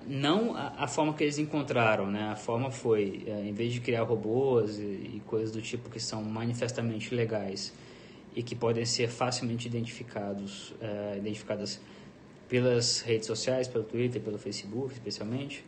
não 0.08 0.56
a, 0.56 0.84
a, 0.84 0.88
forma 0.88 1.14
que 1.14 1.24
eles 1.24 1.38
encontraram, 1.38 2.10
né? 2.10 2.30
A 2.32 2.36
forma 2.36 2.72
foi, 2.72 3.24
é, 3.28 3.48
em 3.48 3.54
vez 3.54 3.74
de 3.74 3.80
criar 3.80 4.04
robôs 4.04 4.78
e, 4.78 4.82
e, 4.82 5.22
coisas 5.26 5.52
do 5.52 5.62
tipo 5.62 5.90
que 5.90 6.00
são 6.00 6.24
manifestamente 6.24 7.14
legais 7.14 7.74
e 8.36 8.44
que 8.44 8.56
podem 8.56 8.86
ser 8.86 9.10
facilmente 9.10 9.68
identificados, 9.68 10.74
é, 10.82 11.18
identificadas 11.18 11.80
pelas 12.48 13.02
redes 13.02 13.28
sociais, 13.28 13.68
pelo 13.68 13.84
Twitter, 13.84 14.22
pelo 14.22 14.38
Facebook, 14.38 14.94
especialmente, 14.94 15.64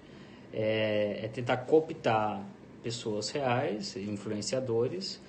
é, 0.53 1.21
é 1.23 1.27
tentar 1.27 1.57
cooptar 1.57 2.43
pessoas 2.83 3.29
reais, 3.29 3.95
influenciadores, 3.95 5.21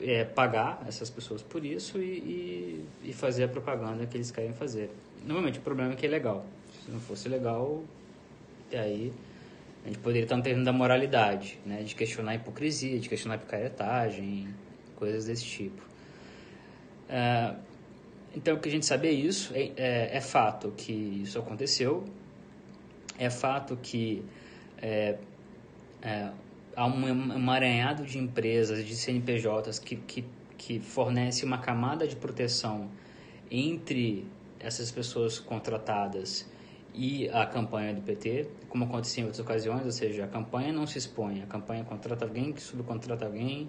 é, 0.00 0.24
pagar 0.24 0.84
essas 0.86 1.08
pessoas 1.08 1.42
por 1.42 1.64
isso 1.64 1.98
e, 1.98 2.84
e, 3.04 3.10
e, 3.10 3.12
fazer 3.12 3.44
a 3.44 3.48
propaganda 3.48 4.06
que 4.06 4.16
eles 4.16 4.30
querem 4.30 4.52
fazer. 4.52 4.90
Normalmente 5.24 5.58
o 5.58 5.62
problema 5.62 5.92
é 5.92 5.96
que 5.96 6.06
é 6.06 6.08
legal. 6.08 6.44
Se 6.84 6.90
não 6.90 7.00
fosse 7.00 7.28
legal, 7.28 7.82
e 8.70 8.76
aí 8.76 9.12
a 9.84 9.88
gente 9.88 9.98
poderia 9.98 10.24
estar 10.24 10.36
no 10.36 10.42
terreno 10.42 10.64
da 10.64 10.72
moralidade, 10.72 11.58
né? 11.64 11.82
de 11.82 11.94
questionar 11.94 12.32
a 12.32 12.34
hipocrisia, 12.36 12.98
de 12.98 13.08
questionar 13.08 13.34
a 13.34 13.38
picaretagem, 13.38 14.48
coisas 14.96 15.26
desse 15.26 15.44
tipo. 15.44 15.82
É, 17.08 17.54
então, 18.34 18.56
o 18.56 18.60
que 18.60 18.68
a 18.68 18.72
gente 18.72 18.86
sabe 18.86 19.08
é 19.08 19.12
isso, 19.12 19.52
é, 19.54 19.72
é, 19.76 20.16
é, 20.16 20.20
fato 20.20 20.72
que 20.76 20.92
isso 20.92 21.38
aconteceu, 21.38 22.04
é 23.18 23.30
fato 23.30 23.76
que 23.76 24.24
é, 24.80 25.18
é 26.02 26.30
há 26.76 26.86
um 26.86 27.08
emaranhado 27.08 28.04
de 28.04 28.18
empresas, 28.18 28.84
de 28.84 28.96
CNPJs 28.96 29.78
que, 29.78 29.96
que, 29.96 30.24
que 30.58 30.80
fornece 30.80 31.44
uma 31.44 31.58
camada 31.58 32.06
de 32.06 32.16
proteção 32.16 32.90
entre 33.50 34.26
essas 34.58 34.90
pessoas 34.90 35.38
contratadas 35.38 36.46
e 36.94 37.28
a 37.30 37.44
campanha 37.44 37.92
do 37.92 38.00
PT, 38.00 38.48
como 38.68 38.84
acontecia 38.84 39.22
em 39.22 39.26
outras 39.26 39.44
ocasiões, 39.44 39.84
ou 39.84 39.90
seja, 39.90 40.24
a 40.24 40.28
campanha 40.28 40.72
não 40.72 40.86
se 40.86 40.96
expõe, 40.96 41.42
a 41.42 41.46
campanha 41.46 41.84
contrata 41.84 42.24
alguém 42.24 42.52
que 42.52 42.62
subcontrata 42.62 43.26
alguém. 43.26 43.68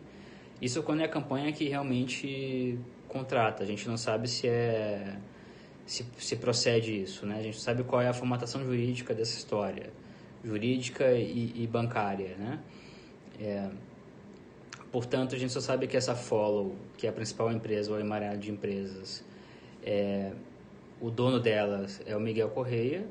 Isso 0.61 0.83
quando 0.83 1.01
é 1.01 1.05
a 1.05 1.09
campanha 1.09 1.51
que 1.51 1.67
realmente 1.67 2.79
contrata. 3.07 3.63
A 3.63 3.65
gente 3.65 3.87
não 3.87 3.97
sabe 3.97 4.27
se 4.27 4.47
é 4.47 5.17
se, 5.85 6.05
se 6.17 6.35
procede 6.35 7.01
isso, 7.01 7.25
né? 7.25 7.39
A 7.39 7.43
gente 7.43 7.59
sabe 7.59 7.83
qual 7.83 8.01
é 8.01 8.07
a 8.07 8.13
formatação 8.13 8.63
jurídica 8.63 9.13
dessa 9.13 9.37
história, 9.37 9.91
jurídica 10.43 11.11
e, 11.13 11.51
e 11.55 11.67
bancária, 11.67 12.35
né? 12.37 12.59
É, 13.39 13.69
portanto, 14.91 15.35
a 15.35 15.37
gente 15.37 15.51
só 15.51 15.59
sabe 15.59 15.87
que 15.87 15.95
essa 15.95 16.15
Follow, 16.15 16.75
que 16.97 17.05
é 17.05 17.09
a 17.09 17.13
principal 17.13 17.51
empresa 17.51 17.91
ou 17.91 17.99
emaranhado 17.99 18.39
de 18.39 18.51
empresas, 18.51 19.23
é, 19.83 20.31
o 21.01 21.09
dono 21.09 21.39
delas 21.39 22.01
é 22.05 22.15
o 22.15 22.19
Miguel 22.19 22.49
Correia, 22.49 23.05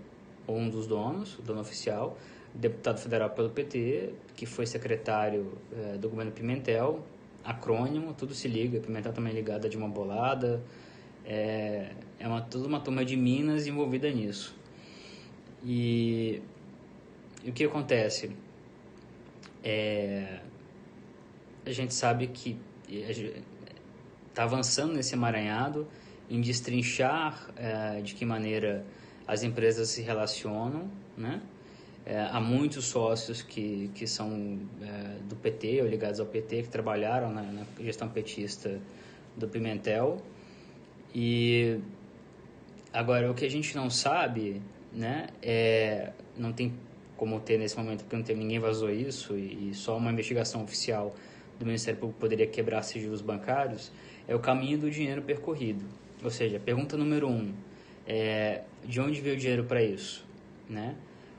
um 0.49 0.69
dos 0.69 0.87
donos, 0.87 1.39
o 1.39 1.43
dono 1.43 1.61
oficial, 1.61 2.19
deputado 2.55 3.01
federal 3.01 3.31
pelo 3.31 3.51
PT, 3.51 4.11
que 4.37 4.47
foi 4.47 4.67
secretário 4.67 5.53
é, 5.73 5.97
do 5.97 6.09
governo 6.09 6.33
Pimentel, 6.33 7.05
acrônimo, 7.45 8.15
tudo 8.15 8.35
se 8.35 8.49
liga, 8.49 8.81
Pimentel 8.81 9.13
também 9.13 9.33
é 9.33 9.37
ligado 9.37 9.67
a 9.67 9.69
de 9.69 9.77
uma 9.77 9.89
bolada, 9.89 10.63
é, 11.25 11.91
é 12.19 12.29
uma, 12.29 12.41
toda 12.41 12.67
uma 12.67 12.81
turma 12.81 13.05
de 13.05 13.17
Minas 13.17 13.67
envolvida 13.67 14.11
nisso. 14.11 14.55
E, 15.65 16.43
e 17.43 17.51
o 17.51 17.53
que 17.53 17.65
acontece? 17.65 18.31
É, 19.63 20.41
a 21.65 21.71
gente 21.71 21.95
sabe 21.95 22.27
que 22.27 22.59
está 24.29 24.45
avançando 24.45 24.93
nesse 24.93 25.15
emaranhado 25.15 25.87
em 26.29 26.41
destrinchar 26.41 27.51
é, 27.57 28.01
de 28.01 28.15
que 28.15 28.25
maneira 28.25 28.85
as 29.27 29.43
empresas 29.43 29.89
se 29.89 30.03
relacionam, 30.03 30.91
né? 31.17 31.41
É, 32.07 32.21
há 32.21 32.39
muitos 32.39 32.85
sócios 32.85 33.41
que, 33.41 33.91
que 33.95 34.07
são 34.07 34.59
é, 34.83 35.17
do 35.27 35.35
PT 35.37 35.81
ou 35.81 35.89
ligados 35.89 36.21
ao 36.21 36.27
PT 36.27 36.65
que 36.65 36.69
trabalharam 36.69 37.33
na, 37.33 37.43
na, 37.43 37.65
gestão 37.81 38.11
petista 38.11 38.79
do 39.35 39.49
Pimentel 39.49 40.21
e 41.15 41.81
agora 42.93 43.31
o 43.31 43.35
que 43.35 43.47
a 43.47 43.51
gente 43.51 43.75
não 43.75 43.89
sabe 43.89 44.61
né 44.93 45.29
é 45.41 46.13
não 46.37 46.53
tem 46.53 46.75
como 47.17 47.41
ter 47.41 47.59
nesse 47.59 47.77
momento, 47.77 48.03
porque 48.03 48.17
não 48.17 48.23
tem, 48.23 48.37
ninguém 48.37 48.59
vazou 48.59 48.91
isso 48.91 49.37
e, 49.37 49.71
e 49.71 49.75
só 49.75 49.97
uma 49.97 50.11
investigação 50.11 50.63
oficial 50.63 51.15
do 51.59 51.65
Ministério 51.65 51.99
Público 51.99 52.21
poderia 52.21 52.47
quebrar 52.47 52.83
sigilos 52.83 53.21
bancários, 53.21 53.93
é 54.27 54.35
o 54.35 54.41
caminho 54.41 54.79
do 54.79 54.91
dinheiro 54.91 55.23
percorrido. 55.23 55.85
Ou 56.25 56.31
seja, 56.31 56.59
pergunta 56.59 56.97
número 56.97 57.29
um, 57.29 57.53
é, 58.07 58.63
de 58.83 58.99
onde 58.99 59.21
veio 59.21 59.37
o 59.37 59.39
dinheiro 59.39 59.65
para 59.65 59.83
isso? 59.83 60.25
Né? 60.69 60.97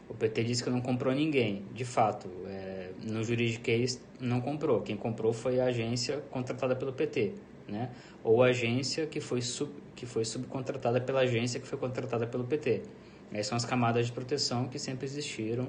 O 0.07 0.13
PT 0.13 0.43
disse 0.43 0.63
que 0.63 0.69
não 0.69 0.79
comprou 0.79 1.11
ninguém. 1.13 1.63
De 1.73 1.83
fato, 1.83 2.29
é, 2.45 2.91
no 3.03 3.23
juridiquês 3.23 3.99
não 4.19 4.39
comprou. 4.39 4.81
Quem 4.81 4.95
comprou 4.95 5.33
foi 5.33 5.59
a 5.59 5.65
agência 5.65 6.17
contratada 6.29 6.75
pelo 6.75 6.93
PT. 6.93 7.33
Né? 7.67 7.89
Ou 8.23 8.43
a 8.43 8.47
agência 8.47 9.07
que 9.07 9.19
foi, 9.19 9.41
sub, 9.41 9.71
que 9.95 10.05
foi 10.05 10.23
subcontratada 10.23 11.01
pela 11.01 11.21
agência 11.21 11.59
que 11.59 11.67
foi 11.67 11.79
contratada 11.79 12.27
pelo 12.27 12.43
PT. 12.43 12.83
Essas 13.31 13.47
são 13.47 13.55
as 13.57 13.65
camadas 13.65 14.05
de 14.05 14.11
proteção 14.11 14.67
que 14.67 14.77
sempre 14.77 15.05
existiram 15.05 15.67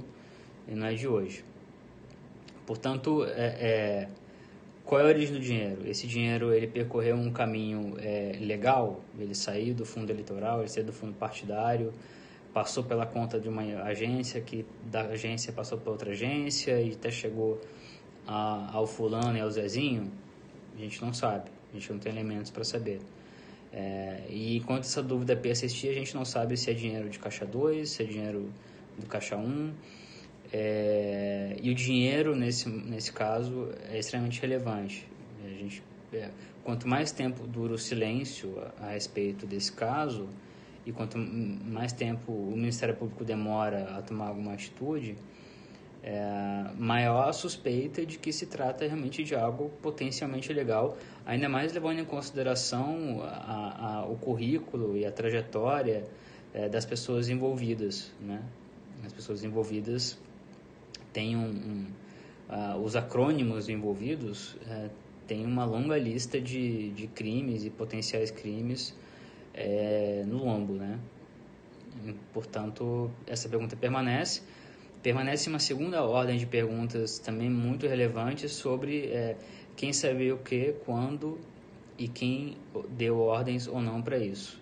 e 0.69 0.75
não 0.75 0.87
é 0.87 0.95
de 0.95 1.09
hoje. 1.09 1.43
Portanto, 2.67 3.25
é, 3.25 3.31
é, 3.31 4.09
qual 4.87 5.01
é 5.01 5.05
a 5.05 5.09
origem 5.09 5.35
do 5.35 5.41
dinheiro? 5.41 5.83
Esse 5.85 6.07
dinheiro 6.07 6.55
ele 6.55 6.69
percorreu 6.69 7.17
um 7.17 7.33
caminho 7.33 7.97
é, 7.99 8.39
legal, 8.41 9.01
ele 9.19 9.35
saiu 9.35 9.75
do 9.75 9.85
fundo 9.85 10.11
eleitoral, 10.11 10.61
ele 10.61 10.69
saiu 10.69 10.87
do 10.87 10.93
fundo 10.93 11.13
partidário, 11.15 11.93
passou 12.55 12.85
pela 12.85 13.05
conta 13.05 13.41
de 13.41 13.49
uma 13.49 13.63
agência, 13.83 14.41
que 14.41 14.65
da 14.85 15.03
agência 15.03 15.53
passou 15.53 15.77
para 15.77 15.91
outra 15.91 16.13
agência 16.13 16.81
e 16.81 16.93
até 16.93 17.11
chegou 17.11 17.61
a, 18.27 18.71
ao 18.73 18.87
fulano 18.87 19.37
e 19.37 19.41
ao 19.41 19.51
Zezinho, 19.51 20.11
a 20.77 20.81
gente 20.81 21.03
não 21.03 21.13
sabe, 21.13 21.51
a 21.73 21.75
gente 21.75 21.93
não 21.93 21.99
tem 21.99 22.13
elementos 22.13 22.53
para 22.53 22.63
saber. 22.63 23.01
É, 23.73 24.23
e 24.31 24.57
enquanto 24.57 24.85
essa 24.85 25.03
dúvida 25.03 25.37
persistir, 25.37 25.91
a 25.91 25.95
gente 25.95 26.15
não 26.15 26.25
sabe 26.25 26.57
se 26.57 26.71
é 26.71 26.75
dinheiro 26.75 27.11
de 27.11 27.19
caixa 27.19 27.45
2, 27.45 27.91
se 27.91 28.05
é 28.05 28.07
dinheiro 28.07 28.53
do 28.97 29.07
caixa 29.07 29.37
1. 29.37 29.41
Um, 29.41 29.75
é, 30.53 31.57
e 31.61 31.71
o 31.71 31.75
dinheiro, 31.75 32.37
nesse, 32.37 32.69
nesse 32.69 33.13
caso, 33.13 33.71
é 33.89 33.99
extremamente 33.99 34.41
relevante. 34.41 35.07
A 35.45 35.49
gente, 35.49 35.83
é, 36.13 36.31
quanto 36.63 36.87
mais 36.87 37.13
tempo 37.13 37.47
dura 37.47 37.75
o 37.75 37.79
silêncio 37.79 38.59
a, 38.81 38.87
a, 38.87 38.91
respeito 38.93 39.47
desse 39.47 39.73
caso, 39.73 40.29
e 40.85 40.93
quanto 40.93 41.19
mais 41.19 41.93
tempo 41.93 42.33
o 42.33 42.57
Ministério 42.57 42.95
Público 42.95 43.25
demora 43.25 43.97
a 43.97 44.03
tomar 44.03 44.29
alguma 44.29 44.53
atitude, 44.53 45.17
é, 46.03 46.71
maior 46.79 47.29
a 47.29 47.33
suspeita 47.33 48.07
de 48.07 48.17
que 48.17 48.33
se 48.33 48.47
trata 48.47 48.87
realmente 48.87 49.25
de 49.25 49.35
algo 49.35 49.71
potencialmente 49.83 50.53
ilegal, 50.53 50.97
ainda 51.25 51.49
mais 51.49 51.73
levando 51.73 51.99
em 51.99 52.05
consideração 52.05 53.21
a, 53.25 54.03
a, 54.03 54.07
o 54.07 54.17
currículo 54.17 54.97
e 54.97 55.05
a 55.05 55.11
trajetória 55.11 56.05
é, 56.55 56.69
das 56.69 56.87
pessoas 56.87 57.29
envolvidas. 57.29 58.13
Né? 58.21 58.41
As 59.05 59.13
pessoas 59.13 59.43
envolvidas 59.43 60.17
têm 61.17 61.35
um, 61.35 61.49
um 61.49 61.87
uh, 62.51 62.79
os 62.85 62.95
acrônimos 62.95 63.71
envolvidos 63.71 64.53
uh, 64.67 64.91
têm 65.27 65.47
uma 65.47 65.65
longa 65.65 65.97
lista 65.97 66.39
de, 66.39 66.91
de 66.91 67.07
crimes 67.07 67.65
e 67.65 67.71
potenciais 67.71 68.31
crimes 68.31 68.95
é, 69.55 70.23
no 70.27 70.45
lombo, 70.45 70.75
né? 70.75 70.99
Portanto, 72.35 73.11
essa 73.27 73.49
pergunta 73.49 73.75
permanece. 73.75 74.43
Permanece 75.03 75.49
uma 75.49 75.59
segunda 75.59 76.03
ordem 76.05 76.37
de 76.37 76.45
perguntas 76.47 77.19
também 77.19 77.49
muito 77.49 77.87
relevantes 77.87 78.53
sobre 78.53 79.07
é, 79.07 79.37
quem 79.75 79.95
sabia 79.95 80.35
o 80.35 80.39
que, 80.39 80.75
quando 80.85 81.41
e 81.99 82.07
quem 82.07 82.59
deu 82.91 83.19
ordens 83.21 83.67
ou 83.67 83.81
não 83.81 84.03
para 84.03 84.19
isso. 84.19 84.61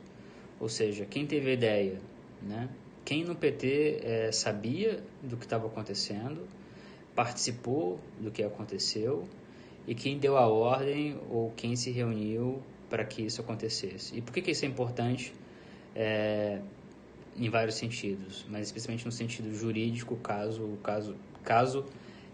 Ou 0.61 0.69
seja, 0.69 1.05
quem 1.05 1.27
teve 1.27 1.51
a 1.51 1.53
ideia, 1.55 1.99
né? 2.41 2.69
Quem 3.05 3.25
no 3.25 3.35
PT 3.35 4.01
é, 4.03 4.33
sabia 4.33 5.03
do 5.23 5.37
que 5.37 5.45
estava 5.45 5.67
acontecendo, 5.67 6.49
participou 7.15 8.01
do 8.19 8.31
que 8.31 8.43
aconteceu 8.43 9.29
e 9.87 9.95
quem 9.95 10.19
deu 10.19 10.37
a 10.37 10.47
ordem 10.47 11.19
ou 11.31 11.53
quem 11.57 11.77
se 11.77 11.91
reuniu 11.91 12.63
para 12.89 13.05
que 13.05 13.23
isso 13.23 13.41
acontecesse. 13.41 14.17
E 14.17 14.23
por 14.23 14.33
que, 14.33 14.41
que 14.41 14.51
isso 14.51 14.65
é 14.65 14.69
importante? 14.69 15.35
É, 15.95 16.61
em 17.37 17.51
vários 17.51 17.75
sentidos, 17.75 18.45
mas 18.49 18.67
especialmente 18.67 19.05
no 19.05 19.13
sentido 19.13 19.53
jurídico, 19.55 20.17
caso, 20.17 20.79
caso, 20.83 21.17
caso 21.43 21.85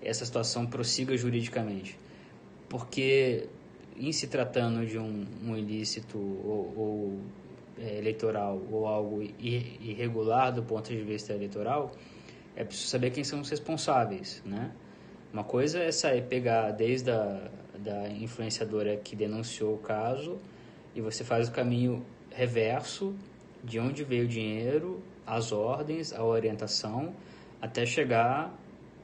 essa 0.02 0.24
situação 0.24 0.66
prossiga 0.66 1.16
juridicamente. 1.16 1.98
Porque, 2.68 3.48
em 3.96 4.12
se 4.12 4.28
tratando 4.28 4.86
de 4.86 4.98
um, 4.98 5.26
um 5.44 5.56
ilícito 5.56 6.18
ou, 6.18 6.74
ou 6.76 7.20
eleitoral 7.80 8.60
ou 8.70 8.86
algo 8.86 9.22
irregular 9.38 10.52
do 10.52 10.62
ponto 10.62 10.90
de 10.90 11.02
vista 11.02 11.32
eleitoral, 11.32 11.92
é 12.54 12.64
preciso 12.64 12.88
saber 12.88 13.10
quem 13.10 13.24
são 13.24 13.40
os 13.40 13.48
responsáveis, 13.48 14.42
né? 14.44 14.72
Uma 15.32 15.44
coisa 15.44 15.78
é 15.78 15.92
sair, 15.92 16.22
pegar 16.22 16.72
desde 16.72 17.10
a 17.10 17.50
da 17.82 18.08
influenciadora 18.10 18.96
que 18.96 19.16
denunciou 19.16 19.74
o 19.74 19.78
caso 19.78 20.38
e 20.94 21.00
você 21.00 21.24
faz 21.24 21.48
o 21.48 21.52
caminho 21.52 22.04
reverso 22.30 23.14
de 23.64 23.78
onde 23.78 24.04
veio 24.04 24.24
o 24.24 24.28
dinheiro, 24.28 25.02
as 25.26 25.52
ordens, 25.52 26.12
a 26.12 26.24
orientação, 26.24 27.14
até 27.60 27.84
chegar 27.86 28.54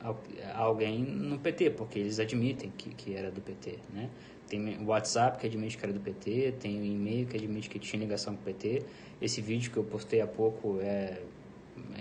a 0.00 0.58
alguém 0.58 1.02
no 1.02 1.38
PT, 1.38 1.70
porque 1.70 1.98
eles 1.98 2.20
admitem 2.20 2.70
que, 2.76 2.90
que 2.90 3.14
era 3.14 3.30
do 3.30 3.40
PT, 3.40 3.78
né? 3.92 4.08
Tem 4.48 4.78
o 4.78 4.86
WhatsApp 4.86 5.38
que 5.38 5.46
admite 5.46 5.76
que 5.76 5.84
era 5.84 5.92
do 5.92 6.00
PT, 6.00 6.54
tem 6.60 6.80
o 6.80 6.84
e-mail 6.84 7.26
que 7.26 7.36
admite 7.36 7.68
que 7.68 7.78
tinha 7.78 8.00
ligação 8.00 8.34
com 8.34 8.42
o 8.42 8.44
PT. 8.44 8.84
Esse 9.20 9.40
vídeo 9.40 9.70
que 9.72 9.76
eu 9.76 9.84
postei 9.84 10.20
há 10.20 10.26
pouco 10.26 10.78
é, 10.80 11.20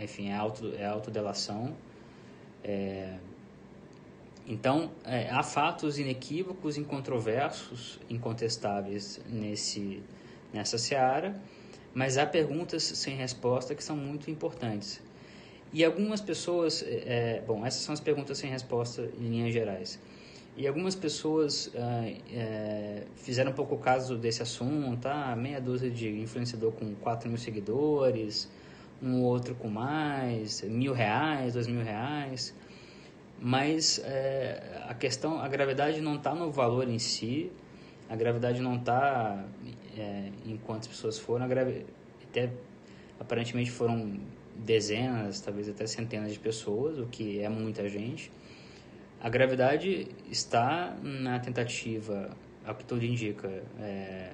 enfim, 0.01 0.29
é, 0.29 0.35
auto, 0.35 0.73
é 0.77 0.85
autodelação. 0.85 1.75
É, 2.63 3.17
então, 4.47 4.91
é, 5.03 5.27
há 5.29 5.41
fatos 5.41 5.97
inequívocos, 5.97 6.77
incontroversos, 6.77 7.99
incontestáveis 8.09 9.19
nesse, 9.27 10.03
nessa 10.53 10.77
seara, 10.77 11.35
mas 11.95 12.17
há 12.17 12.27
perguntas 12.27 12.83
sem 12.83 13.15
resposta 13.15 13.73
que 13.73 13.83
são 13.83 13.97
muito 13.97 14.29
importantes. 14.29 15.01
E 15.73 15.83
algumas 15.83 16.21
pessoas, 16.21 16.83
é, 16.87 17.41
bom, 17.45 17.65
essas 17.65 17.81
são 17.81 17.93
as 17.93 17.99
perguntas 17.99 18.37
sem 18.37 18.49
resposta 18.49 19.09
em 19.19 19.29
linhas 19.29 19.51
gerais. 19.51 19.99
E 20.57 20.65
algumas 20.65 20.95
pessoas 20.95 21.69
é, 21.75 22.17
é, 22.31 23.03
fizeram 23.17 23.51
um 23.51 23.53
pouco 23.53 23.77
caso 23.77 24.17
desse 24.17 24.41
assunto, 24.41 25.01
tá? 25.01 25.35
Meia 25.35 25.59
dúzia 25.59 25.91
de 25.91 26.09
influenciador 26.21 26.71
com 26.71 26.95
4 26.95 27.27
mil 27.27 27.37
seguidores, 27.37 28.49
um 29.03 29.21
outro 29.21 29.53
com 29.53 29.67
mais, 29.67 30.61
mil 30.61 30.93
reais, 30.93 31.53
dois 31.53 31.67
mil 31.67 31.83
reais. 31.83 32.55
Mas 33.37 33.99
é, 33.99 34.81
a 34.87 34.93
questão, 34.93 35.39
a 35.41 35.47
gravidade 35.49 35.99
não 35.99 36.15
está 36.15 36.33
no 36.33 36.49
valor 36.49 36.87
em 36.87 36.99
si, 36.99 37.51
a 38.09 38.15
gravidade 38.15 38.61
não 38.61 38.77
está 38.77 39.45
é, 39.97 40.31
em 40.45 40.55
quantas 40.55 40.87
pessoas 40.87 41.19
foram, 41.19 41.43
a 41.43 41.47
gravidade, 41.49 41.85
até 42.23 42.49
aparentemente 43.19 43.71
foram 43.71 44.17
dezenas, 44.55 45.41
talvez 45.41 45.67
até 45.67 45.85
centenas 45.85 46.31
de 46.31 46.39
pessoas, 46.39 46.97
o 46.97 47.07
que 47.07 47.41
é 47.41 47.49
muita 47.49 47.89
gente. 47.89 48.31
A 49.25 49.29
gravidade 49.29 50.07
está 50.29 50.95
na 51.01 51.39
tentativa, 51.39 52.29
ao 52.63 52.75
que 52.75 52.85
tudo 52.85 53.03
indica, 53.03 53.63
é, 53.79 54.33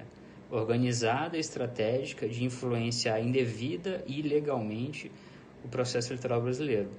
organizada, 0.50 1.38
estratégica 1.38 2.28
de 2.28 2.44
influenciar 2.44 3.18
indevida 3.18 4.04
e 4.06 4.20
ilegalmente 4.20 5.10
o 5.64 5.68
processo 5.68 6.12
eleitoral 6.12 6.42
brasileiro. 6.42 6.90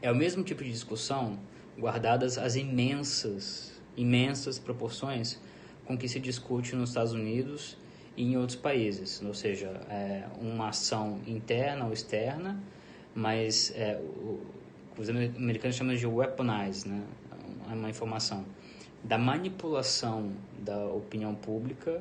É 0.00 0.10
o 0.10 0.14
mesmo 0.14 0.42
tipo 0.42 0.64
de 0.64 0.70
discussão, 0.70 1.38
guardadas 1.78 2.38
as 2.38 2.56
imensas, 2.56 3.78
imensas 3.94 4.58
proporções 4.58 5.38
com 5.84 5.98
que 5.98 6.08
se 6.08 6.18
discute 6.18 6.74
nos 6.74 6.88
Estados 6.88 7.12
Unidos 7.12 7.76
e 8.16 8.22
em 8.22 8.38
outros 8.38 8.56
países, 8.56 9.20
ou 9.20 9.34
seja, 9.34 9.68
é 9.90 10.24
uma 10.40 10.70
ação 10.70 11.20
interna 11.26 11.84
ou 11.84 11.92
externa, 11.92 12.58
mas 13.14 13.74
é, 13.76 14.00
o, 14.02 14.63
os 14.98 15.08
americanos 15.08 15.76
chamam 15.76 15.94
de 15.94 16.06
weaponize, 16.06 16.88
né? 16.88 17.02
É 17.70 17.74
uma 17.74 17.90
informação 17.90 18.44
da 19.02 19.18
manipulação 19.18 20.32
da 20.58 20.86
opinião 20.86 21.34
pública 21.34 22.00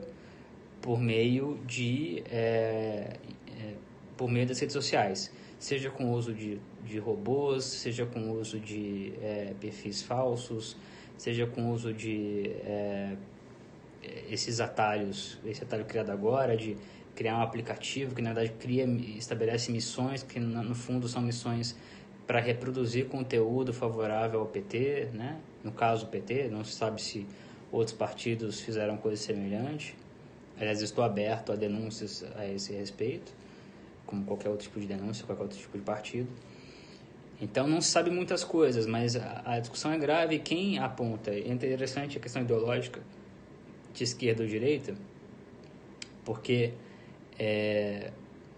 por 0.81 0.99
meio 0.99 1.59
de 1.65 2.23
é, 2.29 3.17
é, 3.59 3.73
por 4.15 4.29
meio 4.29 4.45
das 4.45 4.59
redes 4.59 4.73
sociais, 4.73 5.31
seja 5.57 5.89
com 5.89 6.05
o 6.05 6.13
uso 6.13 6.33
de, 6.33 6.59
de 6.85 6.99
robôs, 6.99 7.63
seja 7.63 8.05
com 8.05 8.19
o 8.19 8.39
uso 8.39 8.59
de 8.59 9.13
é, 9.21 9.53
perfis 9.59 10.01
falsos, 10.03 10.77
seja 11.17 11.47
com 11.47 11.69
o 11.69 11.73
uso 11.73 11.93
de 11.93 12.51
esses 14.29 14.59
atalhos, 14.59 15.39
esse 15.45 15.63
atalho 15.63 15.85
criado 15.85 16.11
agora 16.11 16.57
de 16.57 16.75
criar 17.15 17.37
um 17.37 17.41
aplicativo 17.41 18.13
que 18.13 18.21
na 18.21 18.33
verdade 18.33 18.53
cria, 18.59 18.85
estabelece 19.17 19.71
missões 19.71 20.23
que 20.23 20.39
no 20.39 20.75
fundo 20.75 21.07
são 21.07 21.21
missões 21.21 21.75
para 22.25 22.39
reproduzir 22.39 23.07
conteúdo 23.07 23.73
favorável 23.73 24.39
ao 24.39 24.45
PT, 24.45 25.09
né? 25.13 25.39
No 25.63 25.71
caso 25.71 26.05
o 26.05 26.09
PT, 26.09 26.49
não 26.49 26.63
se 26.63 26.73
sabe 26.73 27.01
se 27.01 27.25
outros 27.71 27.95
partidos 27.95 28.59
fizeram 28.59 28.97
coisa 28.97 29.21
semelhante. 29.21 29.95
Aliás, 30.57 30.81
estou 30.81 31.03
aberto 31.03 31.51
a 31.51 31.55
denúncias 31.55 32.23
a 32.35 32.47
esse 32.47 32.73
respeito, 32.73 33.33
como 34.05 34.23
qualquer 34.23 34.49
outro 34.49 34.65
tipo 34.65 34.79
de 34.79 34.85
denúncia, 34.85 35.25
qualquer 35.25 35.43
outro 35.43 35.57
tipo 35.57 35.77
de 35.77 35.83
partido. 35.83 36.29
Então 37.41 37.67
não 37.67 37.81
se 37.81 37.89
sabe 37.89 38.09
muitas 38.09 38.43
coisas, 38.43 38.85
mas 38.85 39.15
a, 39.15 39.41
a 39.45 39.59
discussão 39.59 39.91
é 39.91 39.97
grave. 39.97 40.39
Quem 40.39 40.79
aponta? 40.79 41.31
É 41.31 41.49
interessante 41.49 42.17
a 42.17 42.21
questão 42.21 42.41
ideológica 42.41 43.01
de 43.93 44.03
esquerda 44.03 44.43
ou 44.43 44.49
direita, 44.49 44.95
porque 46.23 46.73
é, 47.37 48.11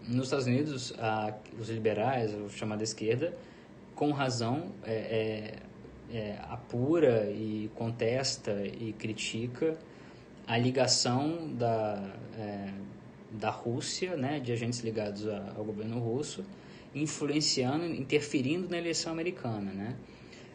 nos 0.06 0.26
Estados 0.26 0.46
Unidos 0.46 0.94
a, 0.98 1.34
os 1.58 1.68
liberais, 1.68 2.32
o 2.34 2.48
chamado 2.48 2.82
esquerda, 2.82 3.36
com 3.96 4.12
razão 4.12 4.72
é, 4.84 5.58
é, 6.12 6.16
é, 6.16 6.38
apura 6.48 7.30
e 7.30 7.68
contesta 7.74 8.52
e 8.64 8.92
critica 8.92 9.76
a 10.46 10.56
ligação 10.56 11.52
da, 11.54 12.14
é, 12.38 12.72
da 13.32 13.50
Rússia, 13.50 14.16
né, 14.16 14.38
de 14.38 14.52
agentes 14.52 14.80
ligados 14.80 15.26
ao 15.26 15.64
governo 15.64 15.98
russo, 15.98 16.44
influenciando, 16.94 17.86
interferindo 17.86 18.68
na 18.68 18.78
eleição 18.78 19.12
americana, 19.12 19.72
né? 19.72 19.96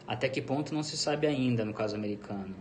Até 0.07 0.29
que 0.29 0.41
ponto 0.41 0.73
não 0.73 0.81
se 0.81 0.97
sabe 0.97 1.27
ainda 1.27 1.65
no 1.65 1.73
caso 1.73 1.95
americano. 1.95 2.55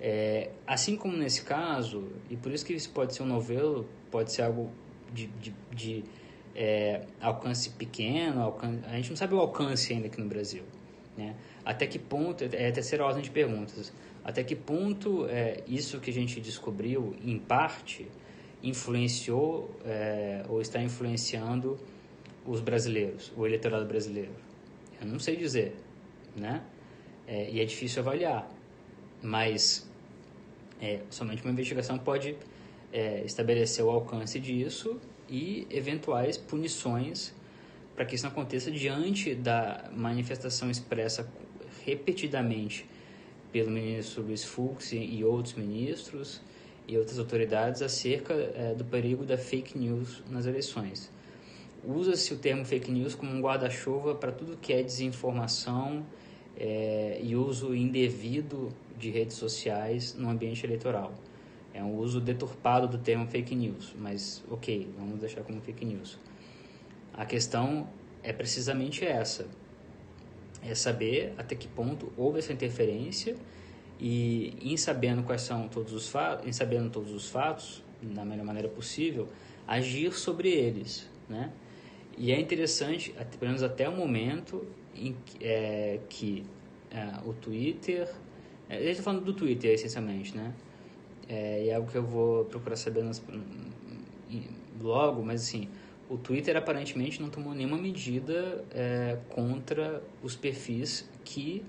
É, 0.00 0.50
assim 0.66 0.96
como 0.96 1.16
nesse 1.16 1.42
caso, 1.42 2.08
e 2.30 2.36
por 2.36 2.52
isso 2.52 2.64
que 2.64 2.72
isso 2.72 2.90
pode 2.90 3.14
ser 3.14 3.22
um 3.22 3.26
novelo, 3.26 3.88
pode 4.10 4.32
ser 4.32 4.42
algo 4.42 4.70
de, 5.12 5.26
de, 5.26 5.54
de 5.72 6.04
é, 6.60 7.02
alcance 7.20 7.70
pequeno, 7.70 8.42
alcance, 8.42 8.80
a 8.86 8.96
gente 8.96 9.10
não 9.10 9.16
sabe 9.16 9.32
o 9.32 9.38
alcance 9.38 9.92
ainda 9.92 10.08
aqui 10.08 10.20
no 10.20 10.26
Brasil. 10.26 10.64
Né? 11.16 11.36
Até 11.64 11.86
que 11.86 12.00
ponto, 12.00 12.42
é 12.42 12.68
a 12.68 12.72
terceira 12.72 13.04
ordem 13.04 13.22
de 13.22 13.30
perguntas, 13.30 13.92
até 14.24 14.42
que 14.42 14.56
ponto 14.56 15.26
é, 15.28 15.62
isso 15.68 16.00
que 16.00 16.10
a 16.10 16.12
gente 16.12 16.40
descobriu, 16.40 17.14
em 17.24 17.38
parte, 17.38 18.08
influenciou 18.60 19.70
é, 19.84 20.44
ou 20.48 20.60
está 20.60 20.82
influenciando 20.82 21.78
os 22.44 22.60
brasileiros, 22.60 23.32
o 23.36 23.46
eleitorado 23.46 23.86
brasileiro? 23.86 24.32
Eu 25.00 25.06
não 25.06 25.20
sei 25.20 25.36
dizer, 25.36 25.76
né? 26.34 26.60
É, 27.24 27.48
e 27.50 27.60
é 27.60 27.64
difícil 27.64 28.02
avaliar, 28.02 28.50
mas 29.22 29.88
é, 30.80 31.02
somente 31.08 31.44
uma 31.44 31.52
investigação 31.52 31.98
pode 31.98 32.36
é, 32.92 33.22
estabelecer 33.24 33.84
o 33.84 33.90
alcance 33.90 34.40
disso 34.40 34.98
e 35.28 35.66
eventuais 35.70 36.36
punições 36.36 37.34
para 37.94 38.04
que 38.04 38.14
isso 38.14 38.24
não 38.24 38.30
aconteça 38.30 38.70
diante 38.70 39.34
da 39.34 39.90
manifestação 39.92 40.70
expressa 40.70 41.28
repetidamente 41.84 42.86
pelo 43.52 43.70
ministro 43.70 44.22
Luiz 44.22 44.44
Fux 44.44 44.92
e 44.92 45.24
outros 45.24 45.54
ministros 45.54 46.40
e 46.86 46.96
outras 46.96 47.18
autoridades 47.18 47.82
acerca 47.82 48.32
é, 48.32 48.74
do 48.74 48.84
perigo 48.84 49.24
da 49.24 49.36
fake 49.36 49.76
news 49.76 50.22
nas 50.30 50.46
eleições. 50.46 51.10
Usa-se 51.84 52.32
o 52.32 52.36
termo 52.36 52.64
fake 52.64 52.90
news 52.90 53.14
como 53.14 53.32
um 53.32 53.40
guarda-chuva 53.40 54.14
para 54.14 54.32
tudo 54.32 54.56
que 54.56 54.72
é 54.72 54.82
desinformação 54.82 56.04
é, 56.56 57.20
e 57.22 57.36
uso 57.36 57.74
indevido 57.74 58.68
de 58.98 59.10
redes 59.10 59.36
sociais 59.36 60.14
no 60.14 60.28
ambiente 60.28 60.64
eleitoral. 60.64 61.12
É 61.72 61.82
um 61.82 61.96
uso 61.96 62.20
deturpado 62.20 62.88
do 62.88 62.98
termo 62.98 63.26
fake 63.26 63.54
news, 63.54 63.94
mas 63.98 64.42
ok, 64.50 64.88
vamos 64.96 65.20
deixar 65.20 65.42
como 65.42 65.60
fake 65.60 65.84
news. 65.84 66.18
A 67.12 67.24
questão 67.24 67.88
é 68.22 68.32
precisamente 68.32 69.04
essa: 69.04 69.46
é 70.62 70.74
saber 70.74 71.34
até 71.36 71.54
que 71.54 71.68
ponto 71.68 72.12
houve 72.16 72.38
essa 72.38 72.52
interferência 72.52 73.36
e 74.00 74.54
em 74.60 74.76
sabendo 74.76 75.22
quais 75.22 75.42
são 75.42 75.68
todos 75.68 75.92
os 75.92 76.08
fatos, 76.08 76.46
em 76.46 76.52
sabendo 76.52 76.90
todos 76.90 77.12
os 77.12 77.28
fatos 77.28 77.82
da 78.00 78.24
melhor 78.24 78.44
maneira 78.44 78.68
possível, 78.68 79.28
agir 79.66 80.12
sobre 80.12 80.50
eles, 80.50 81.08
né? 81.28 81.52
E 82.16 82.32
é 82.32 82.40
interessante, 82.40 83.12
pelo 83.12 83.46
menos 83.46 83.62
até 83.62 83.88
o 83.88 83.92
momento 83.96 84.66
em 84.94 85.14
que, 85.24 85.44
é, 85.44 86.00
que 86.08 86.44
é, 86.90 87.20
o 87.24 87.32
Twitter, 87.32 88.08
é, 88.68 88.78
gente 88.78 88.90
está 88.90 89.02
falando 89.02 89.24
do 89.24 89.32
Twitter 89.32 89.72
essencialmente, 89.72 90.36
né? 90.36 90.52
É, 91.28 91.64
e 91.64 91.68
é 91.68 91.74
algo 91.74 91.90
que 91.90 91.98
eu 91.98 92.02
vou 92.02 92.46
procurar 92.46 92.76
saber 92.76 93.04
nas, 93.04 93.22
logo, 94.80 95.22
mas 95.22 95.42
assim, 95.42 95.68
o 96.08 96.16
Twitter 96.16 96.56
aparentemente 96.56 97.20
não 97.20 97.28
tomou 97.28 97.54
nenhuma 97.54 97.76
medida 97.76 98.64
é, 98.70 99.18
contra 99.28 100.02
os 100.22 100.34
perfis 100.34 101.08
que 101.24 101.62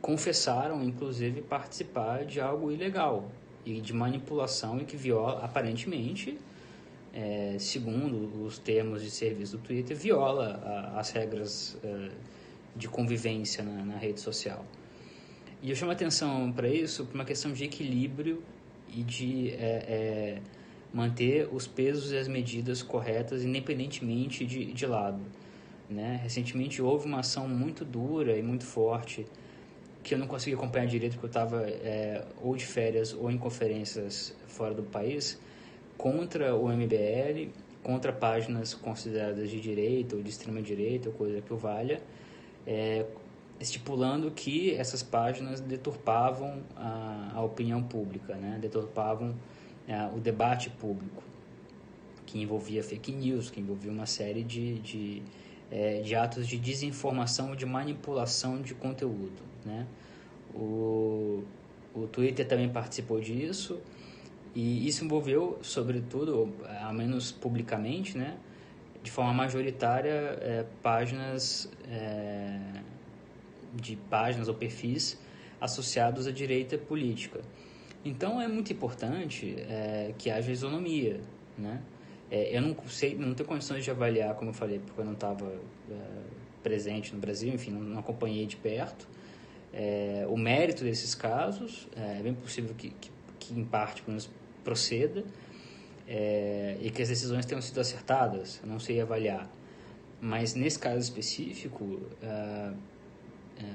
confessaram, 0.00 0.82
inclusive, 0.82 1.42
participar 1.42 2.24
de 2.24 2.40
algo 2.40 2.70
ilegal 2.70 3.28
e 3.66 3.80
de 3.80 3.92
manipulação 3.92 4.78
e 4.78 4.84
que 4.84 4.96
viola, 4.96 5.44
aparentemente, 5.44 6.38
é, 7.12 7.56
segundo 7.58 8.44
os 8.44 8.58
termos 8.58 9.02
de 9.02 9.10
serviço 9.10 9.56
do 9.56 9.62
Twitter, 9.62 9.96
viola 9.96 10.60
a, 10.64 11.00
as 11.00 11.10
regras 11.10 11.76
é, 11.82 12.10
de 12.76 12.88
convivência 12.88 13.64
na, 13.64 13.84
na, 13.84 13.96
rede 13.96 14.20
social. 14.20 14.64
E 15.60 15.70
eu 15.70 15.74
chamo 15.74 15.90
a 15.90 15.94
atenção 15.94 16.52
para 16.52 16.68
isso 16.68 17.04
por 17.06 17.16
uma 17.16 17.24
questão 17.24 17.52
de 17.52 17.64
equilíbrio 17.64 18.42
e 18.94 19.02
de 19.02 19.50
é, 19.50 19.56
é 19.58 20.38
manter 20.92 21.48
os 21.52 21.66
pesos 21.66 22.12
e 22.12 22.16
as 22.16 22.28
medidas 22.28 22.82
corretas, 22.82 23.44
independentemente 23.44 24.44
de, 24.44 24.72
de 24.72 24.86
lado. 24.86 25.20
Né? 25.88 26.20
Recentemente 26.22 26.82
houve 26.82 27.06
uma 27.06 27.20
ação 27.20 27.48
muito 27.48 27.84
dura 27.84 28.36
e 28.36 28.42
muito 28.42 28.64
forte 28.64 29.26
que 30.02 30.14
eu 30.14 30.18
não 30.18 30.26
consegui 30.26 30.54
acompanhar 30.54 30.86
direito 30.86 31.12
porque 31.14 31.26
eu 31.26 31.28
estava 31.28 31.62
é, 31.68 32.24
ou 32.42 32.56
de 32.56 32.64
férias 32.64 33.12
ou 33.12 33.30
em 33.30 33.38
conferências 33.38 34.34
fora 34.46 34.74
do 34.74 34.82
país 34.82 35.38
contra 35.96 36.54
o 36.54 36.68
MBL, 36.68 37.50
contra 37.82 38.12
páginas 38.12 38.74
consideradas 38.74 39.50
de 39.50 39.60
direita 39.60 40.16
ou 40.16 40.22
de 40.22 40.30
extrema 40.30 40.62
direita 40.62 41.08
ou 41.08 41.14
coisa 41.14 41.40
que 41.40 41.52
o 41.52 41.56
valha, 41.56 42.00
é, 42.66 43.04
estipulando 43.60 44.30
que 44.30 44.74
essas 44.74 45.02
páginas 45.02 45.60
deturpavam 45.60 46.62
a, 46.76 47.32
a 47.34 47.42
opinião 47.42 47.82
pública, 47.82 48.34
né? 48.34 48.58
deturpavam 48.60 49.34
é, 49.86 50.06
o 50.14 50.20
debate 50.20 50.70
público, 50.70 51.22
que 52.24 52.40
envolvia 52.40 52.82
fake 52.82 53.12
news, 53.12 53.50
que 53.50 53.60
envolvia 53.60 53.90
uma 53.90 54.06
série 54.06 54.44
de, 54.44 54.78
de, 54.78 55.22
é, 55.70 56.00
de 56.02 56.14
atos 56.14 56.46
de 56.46 56.58
desinformação, 56.58 57.56
de 57.56 57.66
manipulação 57.66 58.60
de 58.60 58.74
conteúdo. 58.74 59.42
Né? 59.64 59.86
O, 60.54 61.42
o 61.94 62.06
Twitter 62.06 62.46
também 62.46 62.68
participou 62.68 63.20
disso, 63.20 63.80
e 64.54 64.86
isso 64.86 65.04
envolveu, 65.04 65.58
sobretudo, 65.62 66.52
ao 66.82 66.92
menos 66.92 67.30
publicamente, 67.30 68.16
né, 68.16 68.36
de 69.02 69.10
forma 69.10 69.32
majoritária, 69.32 70.10
é, 70.40 70.64
páginas 70.82 71.70
é, 71.88 72.58
de 73.74 73.96
páginas 73.96 74.48
ou 74.48 74.54
perfis 74.54 75.18
associados 75.60 76.26
à 76.26 76.32
direita 76.32 76.78
política. 76.78 77.40
Então 78.04 78.40
é 78.40 78.46
muito 78.46 78.72
importante 78.72 79.56
é, 79.58 80.14
que 80.16 80.30
haja 80.30 80.50
isonomia, 80.52 81.20
né? 81.56 81.82
É, 82.30 82.56
eu 82.56 82.60
não 82.60 82.76
sei, 82.86 83.14
não 83.16 83.34
tenho 83.34 83.48
condições 83.48 83.82
de 83.82 83.90
avaliar, 83.90 84.34
como 84.34 84.50
eu 84.50 84.54
falei, 84.54 84.78
porque 84.78 85.00
eu 85.00 85.04
não 85.04 85.14
estava 85.14 85.50
é, 85.90 85.94
presente 86.62 87.14
no 87.14 87.20
Brasil, 87.20 87.52
enfim, 87.52 87.70
não, 87.70 87.80
não 87.80 87.98
acompanhei 87.98 88.46
de 88.46 88.56
perto 88.56 89.08
é, 89.72 90.26
o 90.28 90.36
mérito 90.36 90.84
desses 90.84 91.14
casos. 91.14 91.88
É, 91.96 92.18
é 92.18 92.22
bem 92.22 92.34
possível 92.34 92.74
que, 92.76 92.90
que, 92.90 93.10
que, 93.38 93.58
em 93.58 93.64
parte, 93.64 94.02
pelo 94.02 94.12
menos, 94.12 94.30
proceda 94.64 95.24
é, 96.06 96.76
e 96.80 96.90
que 96.90 97.02
as 97.02 97.08
decisões 97.08 97.46
tenham 97.46 97.62
sido 97.62 97.80
acertadas. 97.80 98.60
Eu 98.62 98.68
não 98.68 98.78
sei 98.78 99.00
avaliar, 99.00 99.50
mas 100.20 100.54
nesse 100.54 100.78
caso 100.78 100.98
específico 100.98 102.00
é, 103.58 103.74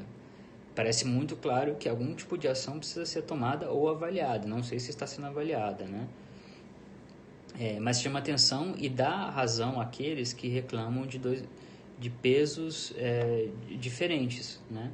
parece 0.76 1.06
muito 1.06 1.36
claro 1.36 1.76
que 1.76 1.88
algum 1.88 2.14
tipo 2.16 2.38
de 2.38 2.48
ação 2.48 2.80
precisa 2.80 3.06
ser 3.06 3.24
tomada 3.24 3.70
ou 3.70 3.90
avaliada. 3.90 4.48
Não 4.48 4.64
sei 4.64 4.80
se 4.80 4.90
está 4.90 5.06
sendo 5.06 5.28
avaliada, 5.28 5.86
né? 5.86 6.08
É, 7.60 7.80
mas 7.80 8.02
chama 8.02 8.20
atenção 8.20 8.74
e 8.78 8.90
dá 8.90 9.30
razão 9.30 9.80
àqueles 9.80 10.34
que 10.34 10.48
reclamam 10.48 11.06
de, 11.06 11.20
dois, 11.20 11.44
de 12.00 12.10
pesos 12.10 12.94
é, 12.98 13.50
diferentes, 13.80 14.60
né? 14.70 14.92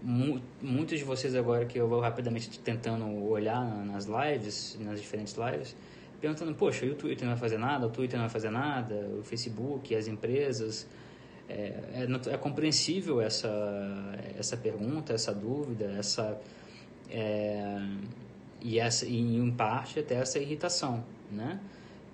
Muitos 0.00 0.98
de 0.98 1.04
vocês 1.04 1.34
agora 1.34 1.66
que 1.66 1.76
eu 1.76 1.88
vou 1.88 1.98
rapidamente 1.98 2.60
tentando 2.60 3.04
olhar 3.28 3.64
nas 3.84 4.06
lives, 4.06 4.78
nas 4.80 5.00
diferentes 5.00 5.34
lives, 5.34 5.74
perguntando, 6.20 6.54
poxa, 6.54 6.86
e 6.86 6.90
o 6.90 6.94
Twitter 6.94 7.26
não 7.26 7.34
vai 7.34 7.40
fazer 7.40 7.58
nada, 7.58 7.86
o 7.86 7.90
Twitter 7.90 8.16
não 8.16 8.26
vai 8.26 8.32
fazer 8.32 8.50
nada, 8.50 8.94
o 9.18 9.24
Facebook, 9.24 9.92
as 9.96 10.06
empresas, 10.06 10.86
é, 11.48 11.52
é, 11.94 12.34
é, 12.34 12.36
compreensível 12.36 13.20
essa, 13.20 13.48
essa 14.38 14.56
pergunta, 14.56 15.12
essa 15.12 15.32
dúvida, 15.32 15.86
essa, 15.98 16.38
é, 17.10 17.80
e, 18.60 18.78
essa, 18.78 19.06
e 19.06 19.36
em 19.36 19.50
parte 19.50 19.98
até 19.98 20.16
essa 20.16 20.38
irritação, 20.38 21.04
né? 21.30 21.58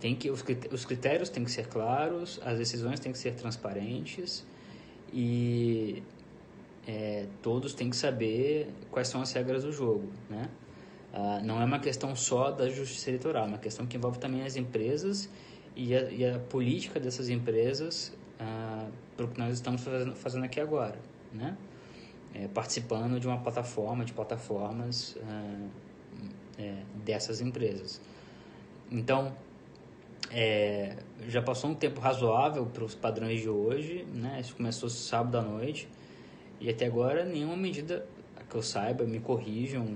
Tem 0.00 0.14
que, 0.14 0.30
os 0.30 0.84
critérios 0.84 1.30
têm 1.30 1.44
que 1.44 1.50
ser 1.50 1.66
claros, 1.66 2.38
as 2.44 2.58
decisões 2.58 3.00
têm 3.00 3.10
que 3.10 3.16
ser 3.18 3.34
transparentes 3.34 4.44
e 5.12 6.02
é, 6.86 7.26
todos 7.42 7.72
têm 7.72 7.88
que 7.88 7.96
saber 7.96 8.68
quais 8.90 9.08
são 9.08 9.22
as 9.22 9.32
regras 9.32 9.64
do 9.64 9.72
jogo, 9.72 10.10
né? 10.28 10.50
Ah, 11.16 11.40
não 11.42 11.62
é 11.62 11.64
uma 11.64 11.78
questão 11.78 12.14
só 12.16 12.50
da 12.50 12.68
justiça 12.68 13.10
eleitoral, 13.10 13.44
é 13.44 13.48
uma 13.48 13.58
questão 13.58 13.86
que 13.86 13.96
envolve 13.96 14.18
também 14.18 14.42
as 14.42 14.56
empresas 14.56 15.30
e 15.76 15.94
a, 15.94 16.10
e 16.10 16.26
a 16.26 16.40
política 16.40 16.98
dessas 16.98 17.28
empresas 17.28 18.12
ah, 18.44 18.88
para 19.16 19.24
o 19.24 19.28
que 19.28 19.38
nós 19.38 19.54
estamos 19.54 19.82
fazendo, 20.16 20.44
aqui 20.44 20.60
agora, 20.60 20.98
né? 21.32 21.56
É, 22.34 22.48
participando 22.48 23.18
de 23.18 23.26
uma 23.26 23.38
plataforma, 23.38 24.04
de 24.04 24.12
plataformas 24.12 25.16
ah, 25.22 25.68
é, 26.58 26.82
dessas 27.04 27.40
empresas. 27.40 28.00
Então, 28.90 29.32
é, 30.30 30.96
já 31.28 31.40
passou 31.40 31.70
um 31.70 31.74
tempo 31.74 32.00
razoável 32.00 32.66
para 32.66 32.84
os 32.84 32.94
padrões 32.94 33.40
de 33.40 33.48
hoje, 33.48 34.04
né? 34.12 34.40
Isso 34.40 34.54
começou 34.54 34.88
sábado 34.90 35.38
à 35.38 35.42
noite 35.42 35.88
e 36.60 36.68
até 36.68 36.86
agora 36.86 37.24
nenhuma 37.24 37.56
medida 37.56 38.06
que 38.48 38.56
eu 38.56 38.62
saiba 38.62 39.04
me 39.04 39.20
corrijam 39.20 39.86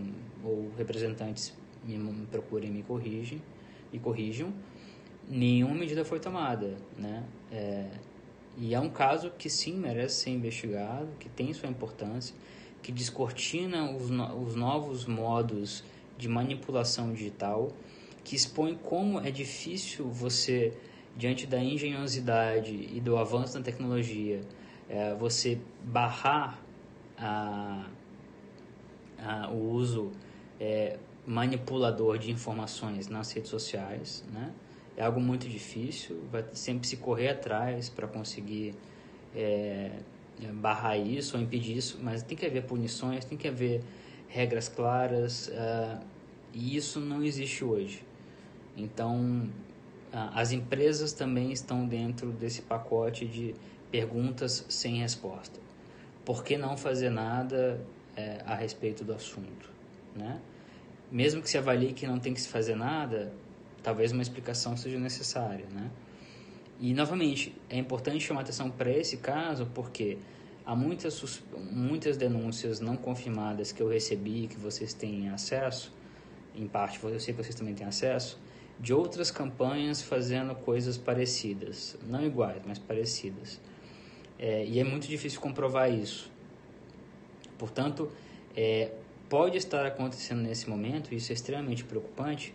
ou 0.43 0.71
representantes 0.77 1.55
me 1.85 2.27
procurem 2.27 2.71
me 2.71 2.83
corrigem, 2.83 3.43
me 3.93 3.99
corrijam, 3.99 4.53
nenhuma 5.29 5.75
medida 5.75 6.05
foi 6.05 6.19
tomada, 6.19 6.77
né? 6.97 7.25
É, 7.53 7.87
e 8.61 8.75
é 8.75 8.81
um 8.81 8.91
caso 8.91 9.31
que 9.31 9.49
sim 9.49 9.77
merece 9.77 10.25
ser 10.25 10.31
investigado, 10.31 11.09
que 11.21 11.29
tem 11.29 11.53
sua 11.53 11.69
importância, 11.69 12.35
que 12.83 12.91
descortina 12.91 13.91
os, 13.93 14.11
no, 14.11 14.43
os 14.43 14.57
novos 14.57 15.07
modos 15.07 15.85
de 16.17 16.29
manipulação 16.29 17.13
digital, 17.13 17.71
que 18.25 18.35
expõe 18.35 18.75
como 18.75 19.21
é 19.21 19.31
difícil 19.31 20.09
você, 20.09 20.77
diante 21.17 21.47
da 21.47 21.63
engenhosidade 21.63 22.89
e 22.93 23.01
do 23.01 23.17
avanço 23.17 23.55
da 23.55 23.65
tecnologia, 23.65 24.41
é, 24.89 25.15
você 25.15 25.61
barrar 25.85 26.61
a, 27.17 27.87
a, 29.19 29.51
o 29.51 29.71
uso 29.71 30.11
é, 30.59 30.99
manipulador 31.25 32.19
de 32.19 32.33
informações 32.33 33.07
nas 33.07 33.31
redes 33.31 33.51
sociais, 33.51 34.25
né? 34.33 34.53
É 34.99 35.05
algo 35.05 35.21
muito 35.21 35.49
difícil, 35.49 36.21
vai 36.31 36.45
sempre 36.53 36.89
se 36.89 36.97
correr 36.97 37.29
atrás 37.29 37.89
para 37.89 38.09
conseguir 38.09 38.75
é, 39.35 39.93
é, 40.43 40.47
barrar 40.53 40.99
isso 40.99 41.37
ou 41.37 41.43
impedir 41.43 41.77
isso, 41.77 42.01
mas 42.03 42.21
tem 42.25 42.37
que 42.37 42.45
haver 42.45 42.65
punições, 42.65 43.25
tem 43.25 43.39
que 43.39 43.47
haver 43.47 43.81
regras 44.27 44.69
claras 44.69 45.47
uh, 45.49 46.05
e 46.53 46.77
isso 46.77 46.99
não 46.99 47.23
existe 47.23 47.65
hoje. 47.65 48.03
Então, 48.77 49.49
as 50.35 50.51
empresas 50.51 51.13
também 51.13 51.53
estão 51.53 51.87
dentro 51.87 52.33
desse 52.33 52.63
pacote 52.63 53.25
de 53.25 53.55
perguntas 53.93 54.65
sem 54.69 54.97
resposta. 54.97 55.61
Por 56.25 56.43
que 56.43 56.59
não 56.59 56.77
fazer 56.77 57.11
nada 57.11 57.81
é, 58.17 58.43
a 58.45 58.55
respeito 58.55 59.05
do 59.05 59.13
assunto? 59.13 59.71
Né? 60.17 60.41
Mesmo 61.11 61.41
que 61.41 61.49
se 61.49 61.57
avalie 61.57 61.93
que 61.93 62.07
não 62.07 62.19
tem 62.19 62.35
que 62.35 62.41
se 62.41 62.49
fazer 62.49 62.75
nada, 62.75 63.33
talvez 63.89 64.13
uma 64.13 64.21
explicação 64.21 64.77
seja 64.77 64.99
necessária. 64.99 65.65
Né? 65.73 65.91
E, 66.79 66.93
novamente, 66.93 67.55
é 67.71 67.79
importante 67.79 68.23
chamar 68.23 68.43
atenção 68.43 68.71
para 68.71 68.91
esse 68.91 69.17
caso 69.17 69.65
porque 69.75 70.19
há 70.67 70.77
muitas, 70.77 71.43
muitas 71.73 72.19
denúncias 72.19 72.81
não 72.81 72.99
confirmadas 72.99 73.73
que 73.73 73.83
eu 73.83 73.89
recebi, 73.89 74.47
que 74.47 74.59
vocês 74.59 74.93
têm 74.93 75.31
acesso, 75.31 75.91
em 76.55 76.67
parte 76.67 77.03
eu 77.03 77.19
sei 77.19 77.33
que 77.33 77.43
vocês 77.43 77.55
também 77.55 77.75
têm 77.75 77.87
acesso, 77.87 78.39
de 78.79 78.93
outras 78.93 79.31
campanhas 79.31 80.03
fazendo 80.03 80.55
coisas 80.55 80.99
parecidas, 80.99 81.97
não 82.07 82.23
iguais, 82.23 82.61
mas 82.67 82.79
parecidas. 82.79 83.59
É, 84.39 84.67
e 84.67 84.79
é 84.79 84.85
muito 84.85 85.09
difícil 85.09 85.41
comprovar 85.41 85.91
isso. 85.91 86.31
Portanto, 87.57 88.13
é, 88.55 88.93
pode 89.31 89.57
estar 89.57 89.87
acontecendo 89.87 90.43
nesse 90.43 90.69
momento, 90.69 91.15
isso 91.15 91.33
é 91.33 91.35
extremamente 91.35 91.85
preocupante, 91.85 92.53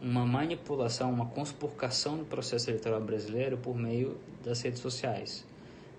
uma 0.00 0.26
manipulação, 0.26 1.10
uma 1.10 1.26
conspurcação 1.26 2.18
do 2.18 2.24
processo 2.24 2.70
eleitoral 2.70 3.00
brasileiro 3.00 3.56
por 3.56 3.76
meio 3.76 4.16
das 4.44 4.60
redes 4.62 4.80
sociais. 4.80 5.44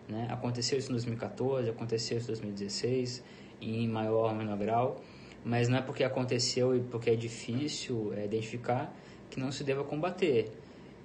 Né? 0.08 0.28
Aconteceu 0.30 0.78
isso 0.78 0.90
em 0.90 0.94
2014, 0.94 1.70
aconteceu 1.70 2.18
isso 2.18 2.28
em 2.28 2.34
2016, 2.34 3.24
em 3.62 3.88
maior 3.88 4.30
ou 4.30 4.36
menor 4.36 4.58
grau, 4.58 5.02
mas 5.44 5.68
não 5.68 5.78
é 5.78 5.82
porque 5.82 6.04
aconteceu 6.04 6.76
e 6.76 6.80
porque 6.80 7.10
é 7.10 7.16
difícil 7.16 8.14
é, 8.16 8.26
identificar 8.26 8.94
que 9.30 9.40
não 9.40 9.52
se 9.52 9.64
deva 9.64 9.84
combater. 9.84 10.52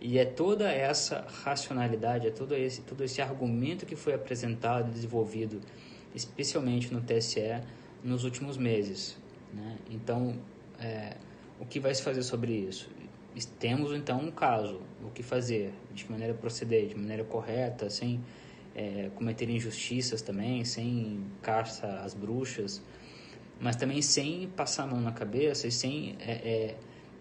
E 0.00 0.18
é 0.18 0.24
toda 0.24 0.70
essa 0.70 1.24
racionalidade, 1.44 2.26
é 2.26 2.30
todo 2.30 2.54
esse, 2.54 2.82
todo 2.82 3.04
esse 3.04 3.22
argumento 3.22 3.86
que 3.86 3.94
foi 3.94 4.14
apresentado 4.14 4.88
e 4.88 4.92
desenvolvido, 4.92 5.60
especialmente 6.14 6.92
no 6.92 7.00
TSE, 7.00 7.60
nos 8.02 8.24
últimos 8.24 8.56
meses. 8.56 9.16
Né? 9.52 9.76
Então, 9.90 10.34
é, 10.80 11.16
o 11.60 11.66
que 11.66 11.80
vai 11.80 11.94
se 11.94 12.02
fazer 12.02 12.22
sobre 12.22 12.52
isso? 12.52 12.90
Temos 13.58 13.92
então 13.92 14.20
um 14.20 14.30
caso, 14.30 14.80
o 15.02 15.10
que 15.10 15.22
fazer, 15.22 15.72
de 15.94 16.10
maneira 16.10 16.34
proceder, 16.34 16.88
de 16.88 16.94
maneira 16.94 17.24
correta, 17.24 17.88
sem 17.88 18.20
é, 18.74 19.10
cometer 19.14 19.48
injustiças 19.48 20.20
também, 20.20 20.64
sem 20.64 21.24
caça 21.40 21.86
às 22.04 22.14
bruxas, 22.14 22.82
mas 23.60 23.76
também 23.76 24.02
sem 24.02 24.48
passar 24.48 24.84
a 24.84 24.86
mão 24.86 25.00
na 25.00 25.12
cabeça 25.12 25.66
e 25.66 25.72
sem 25.72 26.16
é, 26.20 26.32
é 26.32 26.76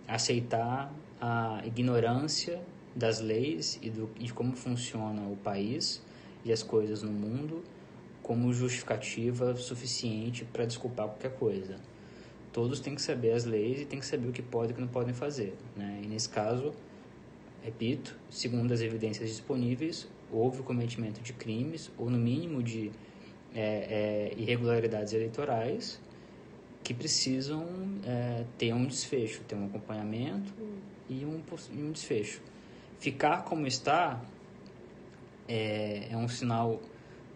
aceitar 0.07 0.93
a 1.19 1.61
ignorância 1.65 2.61
das 2.95 3.21
leis 3.21 3.79
e, 3.81 3.89
do, 3.89 4.07
de 4.17 4.33
como 4.33 4.55
funciona 4.55 5.21
o 5.29 5.37
país 5.37 6.01
e 6.43 6.51
as 6.51 6.63
coisas 6.63 7.03
no 7.03 7.11
mundo 7.11 7.63
como 8.21 8.51
justificativa 8.53 9.55
suficiente 9.55 10.45
para 10.45 10.65
desculpar 10.65 11.07
qualquer 11.07 11.35
coisa. 11.37 11.75
Todos 12.53 12.79
têm 12.79 12.95
que 12.95 13.01
saber 13.01 13.31
as 13.31 13.45
leis 13.45 13.81
e 13.81 13.85
têm 13.85 13.99
que 13.99 14.05
saber 14.05 14.27
o 14.27 14.31
que 14.31 14.41
podem 14.41 14.69
e 14.69 14.71
o 14.73 14.75
que 14.75 14.81
não 14.81 14.87
podem 14.87 15.13
fazer. 15.13 15.55
Né? 15.75 16.01
E 16.03 16.07
nesse 16.07 16.27
caso, 16.27 16.73
repito, 17.63 18.17
segundo 18.29 18.73
as 18.73 18.81
evidências 18.81 19.29
disponíveis, 19.29 20.07
houve 20.31 20.59
o 20.59 20.63
cometimento 20.63 21.21
de 21.21 21.33
crimes 21.33 21.91
ou, 21.97 22.09
no 22.09 22.17
mínimo, 22.17 22.61
de 22.61 22.91
é, 23.53 24.31
é, 24.33 24.33
irregularidades 24.37 25.13
eleitorais 25.13 25.99
que 26.83 26.93
precisam 26.93 27.65
é, 28.05 28.43
ter 28.57 28.73
um 28.73 28.85
desfecho, 28.85 29.41
ter 29.43 29.55
um 29.55 29.65
acompanhamento 29.65 30.51
e 31.09 31.23
um, 31.25 31.41
um 31.73 31.91
desfecho. 31.91 32.41
Ficar 32.99 33.43
como 33.43 33.67
está 33.67 34.21
é, 35.47 36.07
é 36.11 36.17
um 36.17 36.27
sinal 36.27 36.81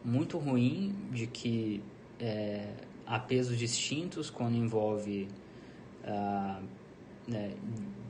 muito 0.03 0.37
ruim 0.37 0.95
de 1.11 1.27
que 1.27 1.81
há 3.05 3.19
pesos 3.19 3.57
distintos 3.57 4.29
quando 4.29 4.55
envolve 4.55 5.27
ah, 6.03 6.61
né, 7.27 7.53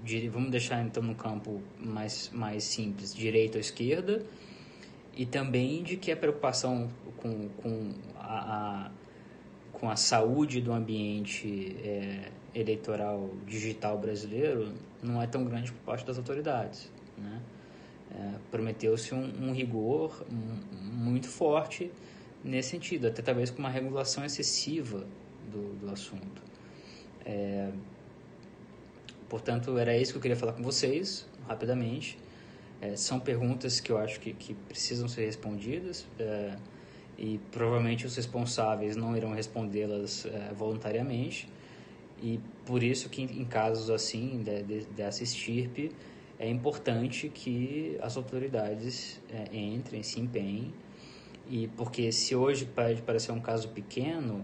de, 0.04 0.28
vamos 0.30 0.52
deixar 0.52 0.82
então 0.84 1.02
no 1.02 1.16
campo 1.16 1.62
mais, 1.80 2.30
mais 2.34 2.64
simples, 2.64 3.14
direita 3.14 3.58
ou 3.58 3.62
esquerda, 3.62 4.24
e 5.16 5.26
também 5.26 5.82
de 5.84 5.98
que 5.98 6.12
a 6.12 6.18
preocupação 6.18 6.90
com, 7.18 7.50
com 7.50 7.94
a, 8.18 8.88
a 8.88 8.92
com 9.72 9.90
a 9.90 9.96
saúde 9.98 10.62
do 10.62 10.72
ambiente 10.72 11.76
é, 11.84 12.32
eleitoral 12.54 13.30
digital 13.46 13.98
brasileiro 13.98 14.74
não 15.04 15.22
é 15.22 15.28
tão 15.28 15.44
grande 15.44 15.72
por 15.72 15.82
parte 15.82 16.06
das 16.06 16.18
autoridades. 16.18 16.90
Né? 17.18 17.42
É, 18.12 18.32
Prometeu-se 18.50 19.14
um, 19.14 19.50
um 19.50 19.54
rigor 19.54 20.26
muito 20.82 21.28
forte 21.28 21.92
nesse 22.46 22.70
sentido, 22.70 23.08
até 23.08 23.22
talvez 23.22 23.50
com 23.50 23.60
uma 23.60 23.70
regulação 23.70 24.24
excessiva 24.24 25.06
do, 25.52 25.74
do 25.80 25.92
assunto. 25.92 26.42
É, 27.26 27.72
portanto, 29.28 29.78
era 29.78 29.98
isso 29.98 30.14
que 30.14 30.18
eu 30.18 30.22
queria 30.22 30.38
falar 30.38 30.54
com 30.54 30.64
vocês, 30.64 31.28
rapidamente. 31.48 32.18
É, 32.80 32.96
são 32.96 33.20
perguntas 33.20 33.80
que 33.80 33.92
eu 33.92 33.98
acho 33.98 34.20
que, 34.20 34.34
que 34.34 34.54
precisam 34.54 35.08
ser 35.08 35.26
respondidas. 35.26 36.06
É, 36.20 36.56
e 37.18 37.40
provavelmente 37.52 38.06
os 38.06 38.16
responsáveis 38.16 38.96
não 38.96 39.16
irão 39.16 39.34
respondê-las 39.34 40.26
é, 40.26 40.54
voluntariamente 40.54 41.48
e 42.22 42.40
por 42.66 42.84
isso 42.84 43.10
que 43.10 43.22
em 43.22 43.46
casos 43.46 43.90
assim 43.90 44.44
de, 44.44 44.64
de, 44.64 44.86
dessa 44.88 45.24
estirpe 45.24 45.92
é 46.38 46.50
importante 46.50 47.30
que 47.30 47.98
as 48.02 48.18
autoridades 48.18 49.22
é, 49.30 49.56
entrem, 49.56 50.04
se 50.04 50.20
empenhem 50.20 50.74
e 51.50 51.68
porque 51.76 52.12
se 52.12 52.36
hoje 52.36 52.66
pode 52.66 53.02
parecer 53.02 53.32
um 53.32 53.40
caso 53.40 53.70
pequeno, 53.70 54.44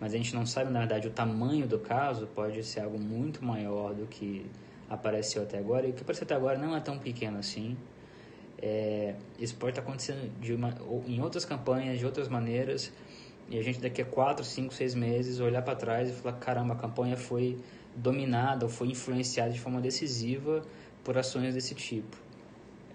mas 0.00 0.14
a 0.14 0.16
gente 0.16 0.34
não 0.34 0.46
sabe 0.46 0.70
na 0.70 0.80
verdade 0.80 1.06
o 1.08 1.10
tamanho 1.10 1.66
do 1.66 1.78
caso, 1.78 2.26
pode 2.28 2.62
ser 2.64 2.80
algo 2.80 2.98
muito 2.98 3.44
maior 3.44 3.94
do 3.94 4.06
que 4.06 4.46
apareceu 4.88 5.42
até 5.42 5.58
agora 5.58 5.86
e 5.86 5.90
o 5.90 5.92
que 5.92 6.02
apareceu 6.02 6.24
até 6.24 6.34
agora 6.34 6.58
não 6.58 6.74
é 6.74 6.80
tão 6.80 6.98
pequeno 6.98 7.38
assim. 7.38 7.76
É, 8.62 9.14
isso 9.38 9.54
pode 9.56 9.72
estar 9.72 9.82
acontecendo 9.82 10.30
uma, 10.54 10.74
em 11.06 11.20
outras 11.20 11.44
campanhas, 11.44 11.98
de 11.98 12.04
outras 12.04 12.28
maneiras, 12.28 12.92
e 13.48 13.58
a 13.58 13.62
gente 13.62 13.80
daqui 13.80 14.02
a 14.02 14.04
4, 14.04 14.44
5, 14.44 14.74
6 14.74 14.94
meses 14.94 15.40
olhar 15.40 15.62
para 15.62 15.74
trás 15.74 16.10
e 16.10 16.12
falar: 16.12 16.36
caramba, 16.36 16.74
a 16.74 16.76
campanha 16.76 17.16
foi 17.16 17.58
dominada 17.96 18.64
ou 18.66 18.70
foi 18.70 18.88
influenciada 18.88 19.50
de 19.50 19.58
forma 19.58 19.80
decisiva 19.80 20.62
por 21.02 21.16
ações 21.16 21.54
desse 21.54 21.74
tipo. 21.74 22.16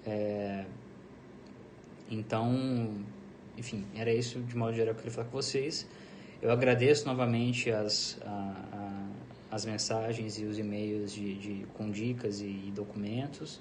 É, 0.06 0.66
então, 2.10 3.04
enfim, 3.58 3.86
era 3.96 4.14
isso 4.14 4.40
de 4.40 4.56
modo 4.56 4.74
geral 4.74 4.94
que 4.94 5.00
eu 5.00 5.04
queria 5.04 5.16
falar 5.16 5.28
com 5.28 5.38
vocês. 5.38 5.88
Eu 6.42 6.52
agradeço 6.52 7.06
novamente 7.06 7.72
as, 7.72 8.20
a, 8.24 8.30
a, 8.32 9.56
as 9.56 9.66
mensagens 9.66 10.38
e 10.38 10.46
os 10.46 10.60
e-mails 10.60 11.14
de, 11.14 11.36
de, 11.36 11.66
com 11.74 11.90
dicas 11.90 12.42
e, 12.42 12.46
e 12.68 12.72
documentos 12.76 13.60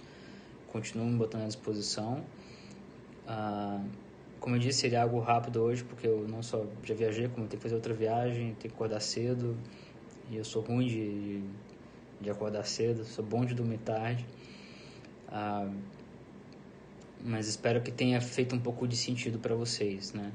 continuo 0.75 1.07
me 1.07 1.17
botando 1.17 1.43
à 1.43 1.47
disposição. 1.47 2.25
Ah, 3.29 3.81
como 4.41 4.57
eu 4.57 4.59
disse, 4.61 4.81
seria 4.81 5.03
algo 5.03 5.21
rápido 5.21 5.63
hoje, 5.63 5.85
porque 5.85 6.09
eu 6.09 6.27
não 6.29 6.43
só 6.43 6.67
já 6.83 6.95
viajei, 6.97 7.29
como 7.29 7.47
tenho 7.47 7.59
que 7.61 7.63
fazer 7.63 7.77
outra 7.77 7.95
viagem, 7.95 8.47
tenho 8.55 8.57
que 8.59 8.67
acordar 8.67 8.99
cedo, 8.99 9.57
e 10.29 10.37
eu 10.37 10.45
sou 10.45 10.63
ruim 10.63 10.89
de, 10.89 11.45
de 12.21 12.29
acordar 12.29 12.65
cedo, 12.65 13.05
sou 13.05 13.25
bom 13.25 13.45
de 13.45 13.55
dormir 13.55 13.79
tarde. 13.79 14.27
Ah, 15.29 15.71
mas 17.25 17.49
espero 17.49 17.81
que 17.81 17.91
tenha 17.91 18.21
feito 18.21 18.55
um 18.55 18.61
pouco 18.61 18.87
de 18.87 18.97
sentido 18.97 19.39
para 19.39 19.55
vocês, 19.55 20.13
né? 20.13 20.31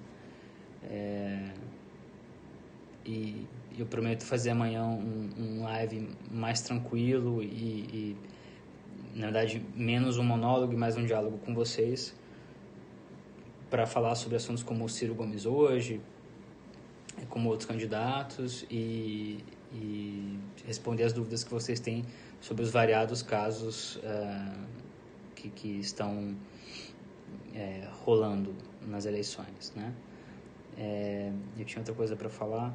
É, 0.84 1.52
e 3.06 3.46
eu 3.78 3.86
prometo 3.86 4.24
fazer 4.24 4.50
amanhã 4.50 4.84
um, 4.84 5.30
um 5.38 5.64
live 5.64 6.10
mais 6.32 6.62
tranquilo 6.62 7.44
e, 7.44 7.46
e 7.46 8.18
na 9.16 9.26
verdade, 9.26 9.66
menos 9.76 10.18
um 10.18 10.24
monólogo 10.24 10.74
e 10.74 10.76
mais 10.76 10.98
um 10.98 11.06
diálogo 11.06 11.38
com 11.40 11.54
vocês 11.54 12.16
para 13.70 13.86
falar 13.86 14.16
sobre 14.16 14.38
assuntos 14.38 14.64
como 14.64 14.86
o 14.86 14.90
Ciro 14.90 15.14
Gomes 15.14 15.46
hoje, 15.46 16.02
como 17.30 17.50
outros 17.50 17.68
candidatos 17.68 18.66
e, 18.70 19.44
e 19.74 20.40
responder 20.66 21.04
as 21.04 21.14
dúvidas 21.14 21.44
que 21.44 21.52
vocês 21.52 21.80
têm 21.80 22.04
sobre 22.42 22.64
os 22.64 22.72
variados 22.72 23.22
casos 23.22 23.98
uh, 23.98 24.60
que, 25.36 25.50
que 25.50 25.80
estão 25.80 26.36
é, 27.60 27.82
rolando 28.06 28.56
nas 28.88 29.06
eleições, 29.06 29.74
né? 29.76 29.94
É, 30.78 31.30
eu 31.58 31.66
tinha 31.66 31.82
outra 31.82 31.94
coisa 31.94 32.16
para 32.16 32.30
falar. 32.30 32.74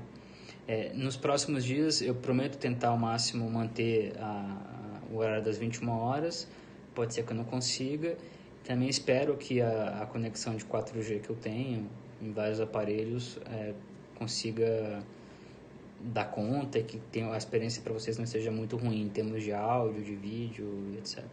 É, 0.68 0.92
nos 0.92 1.16
próximos 1.16 1.64
dias 1.64 2.03
eu 2.03 2.14
prometo 2.14 2.59
tentar 2.59 2.88
ao 2.88 2.99
máximo 2.99 3.51
manter 3.51 4.12
a, 4.18 5.01
o 5.11 5.16
horário 5.16 5.42
das 5.42 5.57
21 5.57 5.90
horas, 5.90 6.47
pode 6.94 7.14
ser 7.14 7.25
que 7.25 7.33
eu 7.33 7.37
não 7.37 7.44
consiga. 7.44 8.16
Também 8.62 8.88
espero 8.88 9.37
que 9.37 9.61
a, 9.61 10.03
a 10.03 10.07
conexão 10.07 10.55
de 10.55 10.64
4G 10.64 11.20
que 11.20 11.31
eu 11.31 11.37
tenho 11.37 11.88
em 12.20 12.33
vários 12.33 12.61
aparelhos 12.61 13.38
é, 13.51 13.73
consiga 14.14 15.03
dar 16.01 16.27
conta 16.27 16.79
e 16.79 16.85
que 16.85 16.99
tenha, 17.11 17.33
a 17.33 17.38
experiência 17.38 17.83
para 17.83 17.92
vocês 17.94 18.18
não 18.18 18.27
seja 18.27 18.51
muito 18.51 18.77
ruim 18.77 19.03
em 19.03 19.09
termos 19.09 19.42
de 19.42 19.53
áudio, 19.53 20.03
de 20.03 20.14
vídeo, 20.14 20.94
etc. 20.99 21.25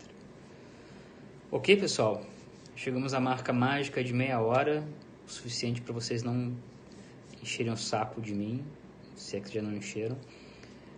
Ok, 1.52 1.76
pessoal? 1.76 2.22
Chegamos 2.76 3.14
à 3.14 3.20
marca 3.20 3.52
mágica 3.52 4.04
de 4.04 4.14
meia 4.14 4.40
hora, 4.40 4.84
o 5.28 5.30
suficiente 5.30 5.82
para 5.82 5.94
vocês 5.94 6.24
não 6.24 6.56
encherem 7.42 7.72
o 7.72 7.78
saco 7.78 8.22
de 8.22 8.34
mim, 8.34 8.64
se 9.16 9.38
é 9.38 9.40
que 9.40 9.54
já 9.54 9.62
não 9.62 9.76
encheram. 9.76 10.18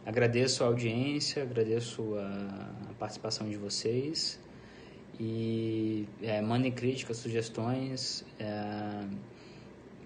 Agradeço 0.05 0.63
a 0.63 0.67
audiência, 0.67 1.41
agradeço 1.43 2.15
a, 2.15 2.91
a 2.91 2.93
participação 2.93 3.49
de 3.49 3.57
vocês 3.57 4.39
e 5.19 6.07
é, 6.21 6.41
mandem 6.41 6.71
críticas, 6.71 7.17
sugestões, 7.17 8.23
é, 8.39 9.07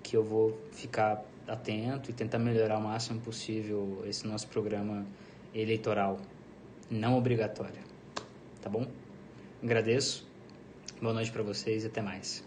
que 0.02 0.16
eu 0.16 0.24
vou 0.24 0.58
ficar 0.72 1.24
atento 1.48 2.12
e 2.12 2.14
tentar 2.14 2.40
melhorar 2.40 2.78
o 2.78 2.82
máximo 2.82 3.20
possível 3.22 4.04
esse 4.08 4.26
nosso 4.28 4.48
programa 4.48 5.06
eleitoral 5.54 6.20
não 6.90 7.18
obrigatório. 7.18 7.82
Tá 8.62 8.70
bom? 8.70 8.88
Agradeço. 9.62 10.27
Boa 11.00 11.14
noite 11.14 11.32
para 11.32 11.44
vocês 11.44 11.84
e 11.84 11.88
até 11.88 12.02
mais. 12.02 12.44